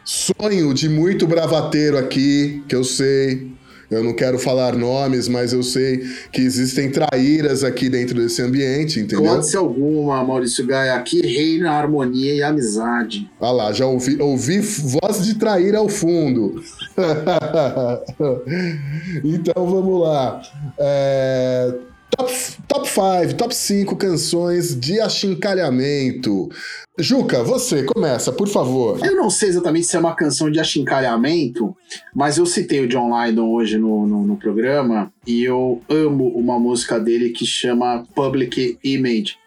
[0.04, 3.52] Sonho de muito bravateiro aqui, que eu sei.
[3.92, 9.00] Eu não quero falar nomes, mas eu sei que existem traíras aqui dentro desse ambiente,
[9.00, 9.34] entendeu?
[9.34, 10.94] Pode ser alguma, Maurício Gaia.
[10.94, 13.30] Aqui reina a harmonia e a amizade.
[13.40, 16.62] Ah lá, já ouvi, ouvi voz de traíra ao fundo.
[19.24, 20.42] então vamos lá.
[20.78, 21.74] É...
[22.16, 22.32] Top,
[22.68, 26.50] top 5, top 5 canções de achincalhamento.
[26.98, 28.98] Juca, você começa, por favor.
[29.04, 31.74] Eu não sei exatamente se é uma canção de achincalhamento,
[32.14, 36.58] mas eu citei o John Lydon hoje no, no, no programa e eu amo uma
[36.58, 39.41] música dele que chama Public Image.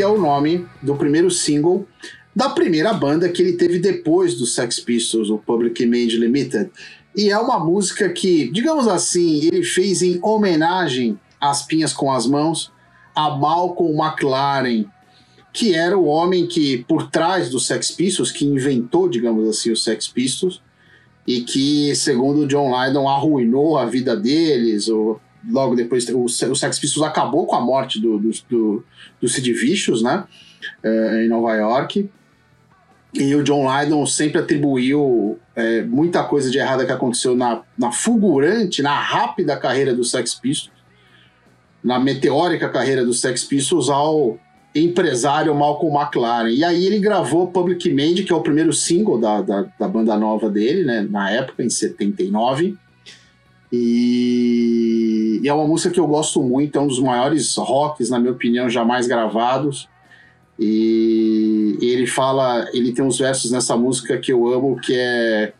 [0.00, 1.86] Que é o nome do primeiro single
[2.34, 6.70] da primeira banda que ele teve depois do Sex Pistols, o Public Image Limited.
[7.14, 12.26] E é uma música que, digamos assim, ele fez em homenagem às pinhas com as
[12.26, 12.72] mãos
[13.14, 14.86] a Malcolm McLaren,
[15.52, 19.84] que era o homem que, por trás do Sex Pistols, que inventou, digamos assim, os
[19.84, 20.62] Sex Pistols,
[21.26, 26.78] e que, segundo John Lydon, arruinou a vida deles, ou logo depois o, o Sex
[26.78, 28.84] Pistols acabou com a morte do, do, do,
[29.20, 30.24] do Sid Vicious, né?
[30.82, 32.08] É, em Nova York.
[33.12, 37.90] E o John Lydon sempre atribuiu é, muita coisa de errada que aconteceu na, na
[37.90, 40.72] fulgurante, na rápida carreira do Sex Pistols,
[41.82, 44.38] na meteórica carreira do Sex Pistols ao
[44.74, 46.50] empresário Malcolm McLaren.
[46.50, 50.16] E aí ele gravou Public Image, que é o primeiro single da, da, da banda
[50.16, 51.06] nova dele, né?
[51.08, 52.76] Na época, em 79.
[53.72, 54.89] E,
[55.42, 58.32] e, é uma música que eu gosto muito, é um dos maiores rocks, na minha
[58.32, 59.88] opinião, jamais gravados.
[60.58, 65.52] E, e ele fala, ele tem uns versos nessa música que eu amo, que é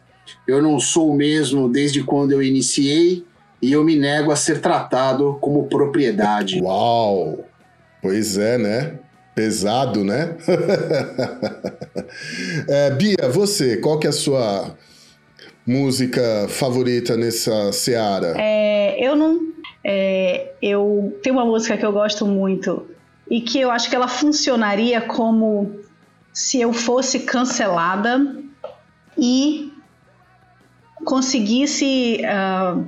[0.47, 3.25] Eu não sou o mesmo desde quando eu iniciei
[3.63, 6.61] e eu me nego a ser tratado como propriedade.
[6.63, 7.45] Uau!
[8.03, 8.99] Pois é, né?
[9.35, 10.37] Pesado, né?
[12.69, 14.77] é, Bia, você, qual que é a sua
[15.67, 18.35] música favorita nessa seara?
[18.37, 19.51] É, eu não.
[19.83, 22.87] É, eu tenho uma música que eu gosto muito
[23.31, 25.81] e que eu acho que ela funcionaria como
[26.33, 28.37] se eu fosse cancelada
[29.17, 29.73] e
[31.05, 32.87] conseguisse uh,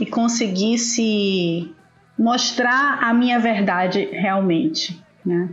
[0.00, 1.74] e conseguisse
[2.18, 5.50] mostrar a minha verdade realmente, né?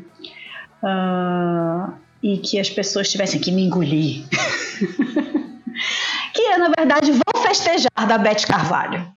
[0.83, 4.25] Uh, e que as pessoas tivessem que me engolir.
[6.33, 9.16] que é, na verdade, Vou Festejar, da Beth Carvalho.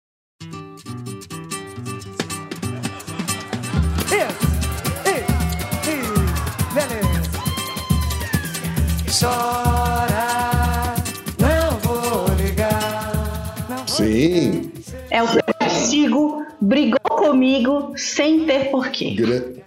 [9.19, 10.95] Chora,
[11.41, 13.85] não vou ligar.
[13.89, 14.71] Sim.
[15.11, 19.14] É o que eu sigo, brigou comigo sem ter porquê.
[19.16, 19.59] Gra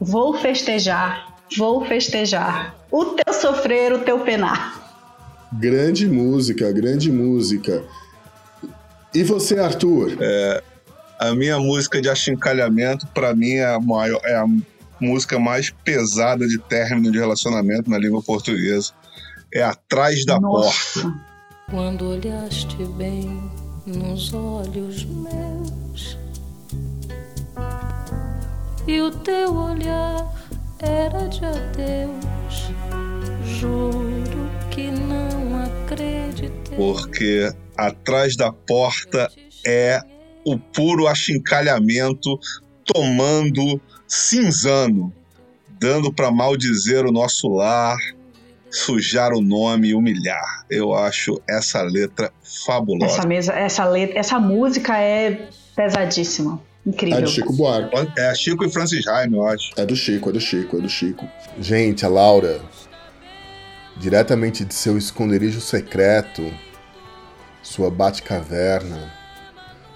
[0.00, 2.74] vou festejar, vou festejar.
[2.90, 4.80] O teu sofrer, o teu penar.
[5.52, 7.84] Grande música, grande música.
[9.14, 10.16] E você, Arthur?
[10.20, 10.62] É,
[11.18, 14.46] a minha música de achincalhamento, para mim, é a, maior, é a
[15.00, 18.92] música mais pesada de término de relacionamento na língua portuguesa.
[19.52, 21.02] É Atrás da Nossa.
[21.02, 21.34] Porta.
[21.70, 23.50] Quando olhaste bem
[23.86, 26.18] nos olhos meus
[28.86, 30.30] e o teu olhar
[30.78, 32.70] era de adeus,
[33.58, 36.76] juro que não acreditei.
[36.76, 39.30] Porque atrás da porta
[39.66, 40.00] é
[40.44, 42.38] o puro achincalhamento
[42.84, 43.80] tomando
[44.14, 45.12] cinzano,
[45.80, 47.96] dando para maldizer o nosso lar,
[48.70, 50.64] sujar o nome e humilhar.
[50.70, 52.32] Eu acho essa letra
[52.64, 53.12] fabulosa.
[53.12, 56.60] Essa, mesa, essa, letra, essa música é pesadíssima.
[56.86, 57.18] Incrível.
[57.18, 58.12] É do Chico Buarque.
[58.18, 59.72] É Chico e Francis Jaime, eu acho.
[59.76, 61.28] É do Chico, é do Chico, é do Chico.
[61.58, 62.60] Gente, a Laura
[63.96, 66.52] diretamente de seu esconderijo secreto,
[67.62, 69.12] sua bate-caverna,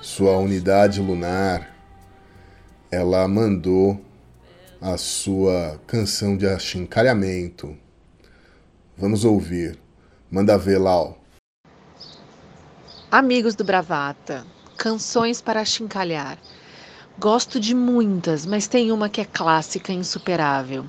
[0.00, 1.74] sua unidade lunar,
[2.90, 4.00] ela mandou
[4.80, 7.76] a sua canção de achincalhamento.
[8.96, 9.78] Vamos ouvir.
[10.30, 11.18] Manda ver, Lau.
[13.10, 16.38] Amigos do Bravata, canções para achincalhar.
[17.18, 20.84] Gosto de muitas, mas tem uma que é clássica e insuperável.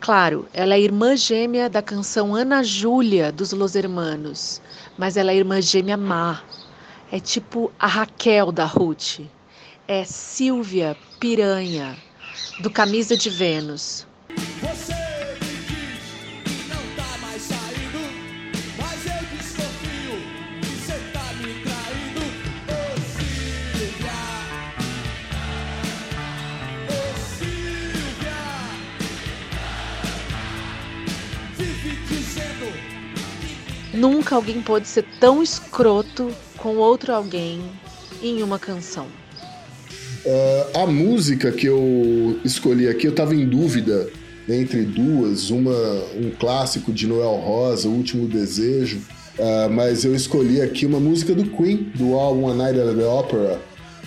[0.00, 4.60] Claro, ela é irmã gêmea da canção Ana Júlia dos Los Hermanos,
[4.98, 6.42] mas ela é irmã gêmea má.
[7.12, 9.20] É tipo a Raquel da Ruth.
[9.86, 11.96] É Silvia Piranha,
[12.60, 14.06] do Camisa de Vênus.
[14.60, 15.00] Você
[34.00, 37.60] Nunca alguém pôde ser tão escroto com outro alguém
[38.22, 39.19] em uma canção.
[40.24, 44.08] Uh, a música que eu escolhi aqui, eu tava em dúvida
[44.48, 45.72] entre duas, uma
[46.16, 48.98] um clássico de Noel Rosa, O Último Desejo,
[49.38, 53.06] uh, mas eu escolhi aqui uma música do Queen, do álbum A Night at the
[53.06, 53.60] Opera,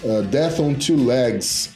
[0.03, 1.69] uh, Death on Two Legs.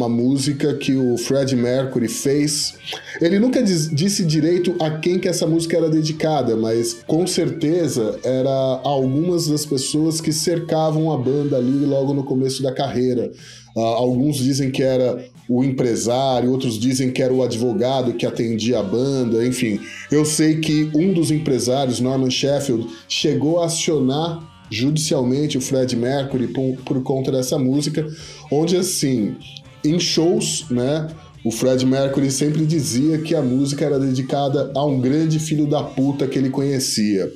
[0.00, 2.74] Uma música que o Fred Mercury fez.
[3.20, 8.18] Ele nunca diz, disse direito a quem que essa música era dedicada, mas com certeza
[8.24, 13.30] era algumas das pessoas que cercavam a banda ali logo no começo da carreira.
[13.76, 18.80] Uh, alguns dizem que era o empresário, outros dizem que era o advogado que atendia
[18.80, 19.80] a banda, enfim.
[20.10, 26.48] Eu sei que um dos empresários, Norman Sheffield, chegou a acionar judicialmente o Fred Mercury
[26.48, 28.06] por, por conta dessa música,
[28.50, 29.36] onde assim
[29.84, 31.08] em shows, né?
[31.44, 35.82] O Fred Mercury sempre dizia que a música era dedicada a um grande filho da
[35.82, 37.32] puta que ele conhecia.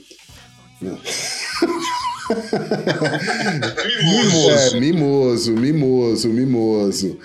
[4.04, 4.50] mimoso.
[4.50, 7.18] É, mimoso, mimoso, mimoso.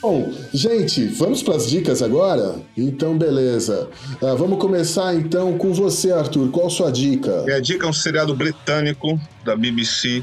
[0.00, 2.56] Bom, gente, vamos para as dicas agora?
[2.76, 3.88] Então, beleza.
[4.20, 6.50] Uh, vamos começar então com você, Arthur.
[6.50, 7.42] Qual a sua dica?
[7.42, 10.22] Minha dica é um seriado britânico da BBC,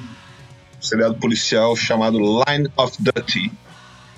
[0.80, 3.52] um seriado policial chamado Line of Duty.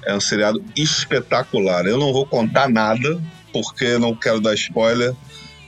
[0.06, 1.86] É um seriado espetacular.
[1.86, 5.14] Eu não vou contar nada, porque não quero dar spoiler,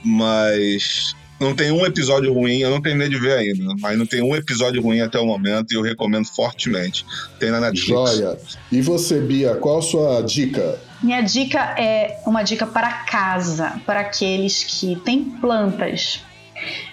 [0.04, 4.22] mas não tem um episódio ruim, eu não terminei de ver ainda, mas não tem
[4.22, 7.04] um episódio ruim até o momento e eu recomendo fortemente.
[7.38, 8.16] Tem na Netflix.
[8.16, 8.38] Joia.
[8.72, 10.78] E você, Bia, qual a sua dica?
[11.02, 16.20] Minha dica é uma dica para casa, para aqueles que têm plantas.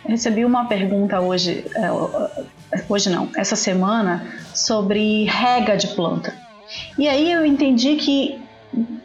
[0.03, 6.42] Eu recebi uma pergunta hoje, é, hoje não, essa semana, sobre rega de planta.
[6.97, 8.41] E aí eu entendi que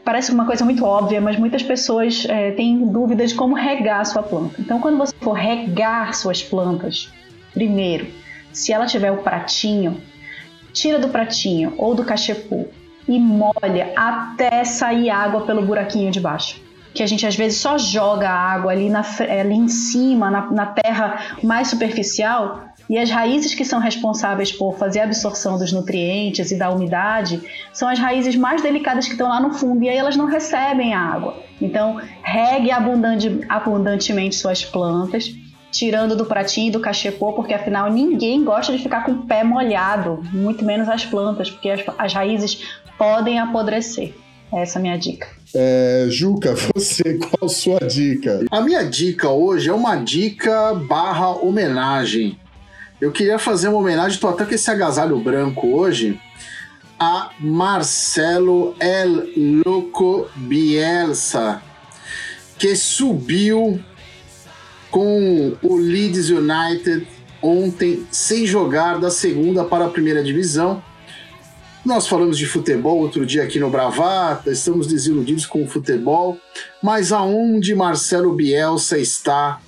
[0.04, 4.04] parece uma coisa muito óbvia, mas muitas pessoas é, têm dúvida de como regar a
[4.04, 4.60] sua planta.
[4.60, 7.12] Então, quando você for regar suas plantas,
[7.52, 8.06] primeiro,
[8.52, 10.00] se ela tiver o pratinho,
[10.72, 12.66] tira do pratinho ou do cachepô
[13.06, 16.60] e molha até sair água pelo buraquinho de baixo.
[16.94, 20.50] Que a gente às vezes só joga a água ali, na, ali em cima, na,
[20.50, 25.72] na terra mais superficial, e as raízes que são responsáveis por fazer a absorção dos
[25.72, 27.40] nutrientes e da umidade
[27.72, 30.94] são as raízes mais delicadas que estão lá no fundo e aí elas não recebem
[30.94, 31.36] a água.
[31.60, 35.34] Então, regue abundante, abundantemente suas plantas,
[35.70, 39.44] tirando do pratinho e do cachepô, porque afinal ninguém gosta de ficar com o pé
[39.44, 42.62] molhado, muito menos as plantas, porque as, as raízes
[42.96, 44.14] podem apodrecer.
[44.52, 45.28] Essa é a minha dica.
[45.54, 48.44] É, Juca, você, qual a sua dica?
[48.50, 52.38] A minha dica hoje é uma dica barra homenagem.
[53.00, 56.20] Eu queria fazer uma homenagem, estou até com esse agasalho branco hoje,
[56.98, 61.62] a Marcelo El Loco Bielsa,
[62.58, 63.78] que subiu
[64.90, 67.06] com o Leeds United
[67.40, 70.82] ontem sem jogar da segunda para a primeira divisão.
[71.84, 76.36] Nós falamos de futebol outro dia aqui no Bravata, estamos desiludidos com o futebol,
[76.82, 79.60] mas aonde Marcelo Bielsa está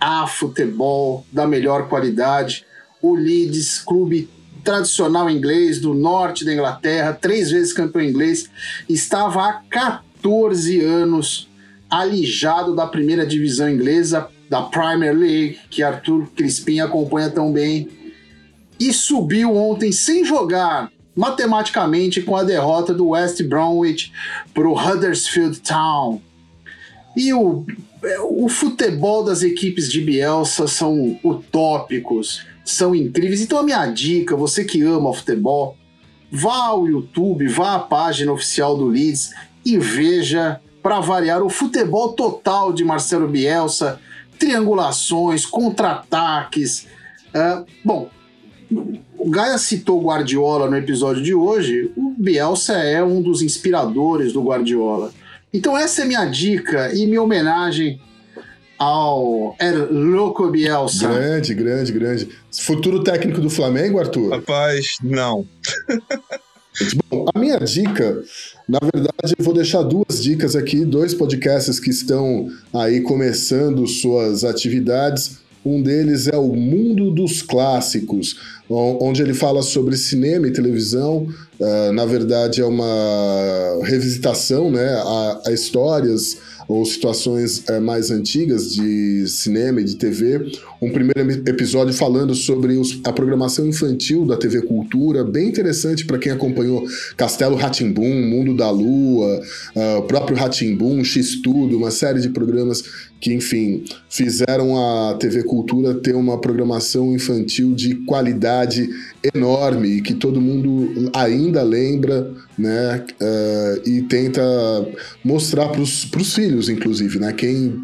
[0.00, 2.64] a futebol da melhor qualidade.
[3.02, 4.28] O Leeds, clube
[4.64, 8.50] tradicional inglês do norte da Inglaterra, três vezes campeão inglês,
[8.88, 11.48] estava há 14 anos
[11.88, 17.88] alijado da primeira divisão inglesa, da Premier League, que Arthur Crispim acompanha tão bem,
[18.78, 24.12] e subiu ontem sem jogar matematicamente com a derrota do West Bromwich
[24.54, 26.20] para o Huddersfield Town.
[27.16, 27.66] E o
[28.30, 33.40] o futebol das equipes de Bielsa são utópicos, são incríveis.
[33.40, 35.76] Então a minha dica, você que ama futebol,
[36.30, 39.32] vá ao YouTube, vá à página oficial do Leeds
[39.64, 44.00] e veja, para variar, o futebol total de Marcelo Bielsa,
[44.38, 46.86] triangulações, contra-ataques.
[47.34, 48.08] Uh, bom,
[49.18, 51.92] o Gaia citou Guardiola no episódio de hoje.
[51.96, 55.12] O Bielsa é um dos inspiradores do Guardiola.
[55.52, 58.00] Então essa é minha dica e minha homenagem
[58.78, 61.08] ao Er Loco Bielsa.
[61.08, 62.28] Grande, grande, grande.
[62.50, 64.30] Futuro técnico do Flamengo, Arthur?
[64.30, 65.46] Rapaz, não.
[67.10, 68.22] Bom, a minha dica,
[68.66, 74.44] na verdade, eu vou deixar duas dicas aqui, dois podcasts que estão aí começando suas
[74.44, 75.40] atividades.
[75.64, 78.36] Um deles é o Mundo dos Clássicos,
[78.68, 81.26] onde ele fala sobre cinema e televisão.
[81.58, 86.38] Uh, na verdade, é uma revisitação né, a, a histórias,
[86.70, 90.52] ou situações é, mais antigas de cinema e de TV.
[90.80, 96.16] Um primeiro episódio falando sobre os, a programação infantil da TV Cultura, bem interessante para
[96.16, 99.42] quem acompanhou Castelo Ratimbum, Mundo da Lua,
[99.74, 102.84] uh, o próprio Ratimbum, X-Tudo, uma série de programas
[103.20, 108.88] que, enfim, fizeram a TV Cultura ter uma programação infantil de qualidade
[109.34, 113.04] enorme e que todo mundo ainda lembra, né?
[113.20, 114.42] Uh, e tenta
[115.24, 117.32] mostrar para os filhos, inclusive, né?
[117.32, 117.80] Quem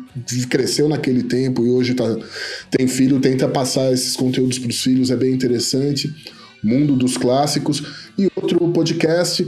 [0.49, 2.17] cresceu naquele tempo e hoje tá,
[2.71, 6.15] tem filho tenta passar esses conteúdos para os filhos, é bem interessante.
[6.63, 7.83] Mundo dos Clássicos.
[8.19, 9.47] E outro podcast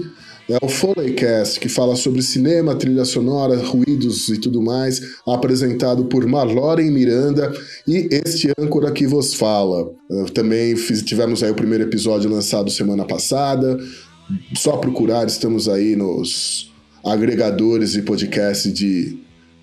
[0.49, 6.27] é o Foleycast, que fala sobre cinema, trilha sonora, ruídos e tudo mais, apresentado por
[6.27, 7.53] Marloren Miranda
[7.87, 9.91] e este âncora que vos fala.
[10.33, 13.79] Também fiz, tivemos aí o primeiro episódio lançado semana passada.
[14.55, 16.73] Só procurar, estamos aí nos
[17.05, 19.19] agregadores e podcasts de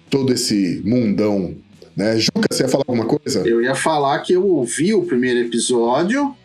[0.09, 1.55] todo esse mundão.
[1.95, 2.19] Né?
[2.19, 3.41] Juca, você ia falar alguma coisa?
[3.47, 6.35] Eu ia falar que eu ouvi o primeiro episódio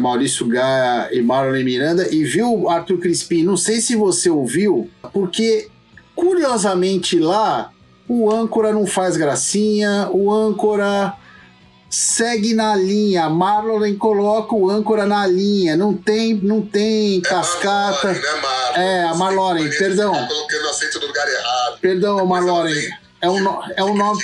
[0.00, 3.42] Maurício Gaia e Marlon Miranda e viu Arthur Crispim.
[3.42, 5.68] Não sei se você ouviu, porque
[6.14, 7.70] curiosamente lá
[8.08, 11.14] o âncora não faz gracinha, o âncora
[11.88, 13.28] segue na linha.
[13.28, 18.08] Marlon coloca o âncora na linha, não tem, não tem é cascata.
[18.08, 18.82] Marlon, né, Marlon?
[18.82, 20.12] É, a Marloren, perdão.
[20.12, 21.78] Colocando acento no lugar errado.
[21.80, 22.90] Perdão, Marloren.
[23.22, 23.38] É um,
[23.76, 24.22] é um nome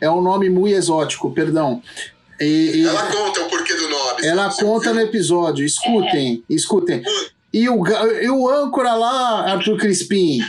[0.00, 1.82] é um nome muito exótico, perdão.
[2.40, 4.26] E, e ela conta o porquê do nome.
[4.26, 5.64] Ela conta no episódio.
[5.64, 7.02] Escutem, escutem.
[7.52, 10.40] E o, e o âncora lá, Arthur Crispim,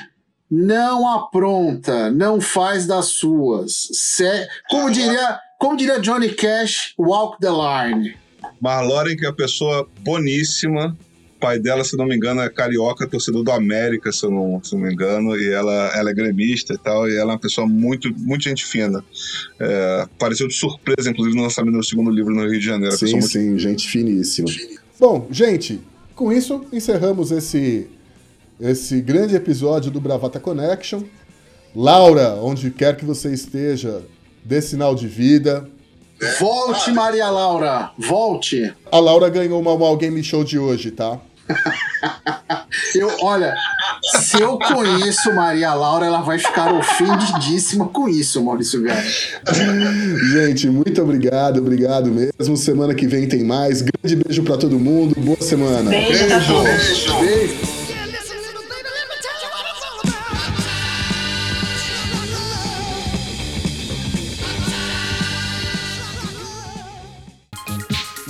[0.50, 3.90] não apronta, não faz das suas.
[3.92, 8.16] Se, como, diria, como diria Johnny Cash, walk the line.
[8.60, 10.98] Marloren, que é uma pessoa boníssima,
[11.40, 14.74] pai dela, se não me engano, é carioca, torcedor do América, se eu não, se
[14.74, 17.68] não me engano, e ela, ela é gremista e tal, e ela é uma pessoa
[17.68, 19.04] muito, muito gente fina.
[19.60, 22.98] É, apareceu de surpresa, inclusive, no lançamento do segundo livro no Rio de Janeiro.
[22.98, 23.60] Sim, sim, muito...
[23.60, 24.48] gente finíssima.
[25.00, 25.82] Bom, gente,
[26.16, 27.88] com isso encerramos esse,
[28.60, 31.04] esse grande episódio do Bravata Connection.
[31.76, 34.02] Laura, onde quer que você esteja,
[34.44, 35.70] dê sinal de vida,
[36.40, 38.74] Volte, Maria Laura, volte.
[38.92, 41.20] A Laura ganhou uma Mal Game Show de hoje, tá?
[42.96, 43.56] eu, olha,
[44.04, 49.34] se eu conheço Maria Laura, ela vai ficar ofendidíssima com isso, Maurício Gás.
[50.32, 52.58] Gente, muito obrigado, obrigado mesmo.
[52.58, 53.82] Semana que vem tem mais.
[53.82, 55.16] Grande beijo para todo mundo.
[55.20, 55.90] Boa semana.
[55.90, 56.26] Beijo.
[56.28, 57.20] beijo.
[57.20, 57.65] beijo.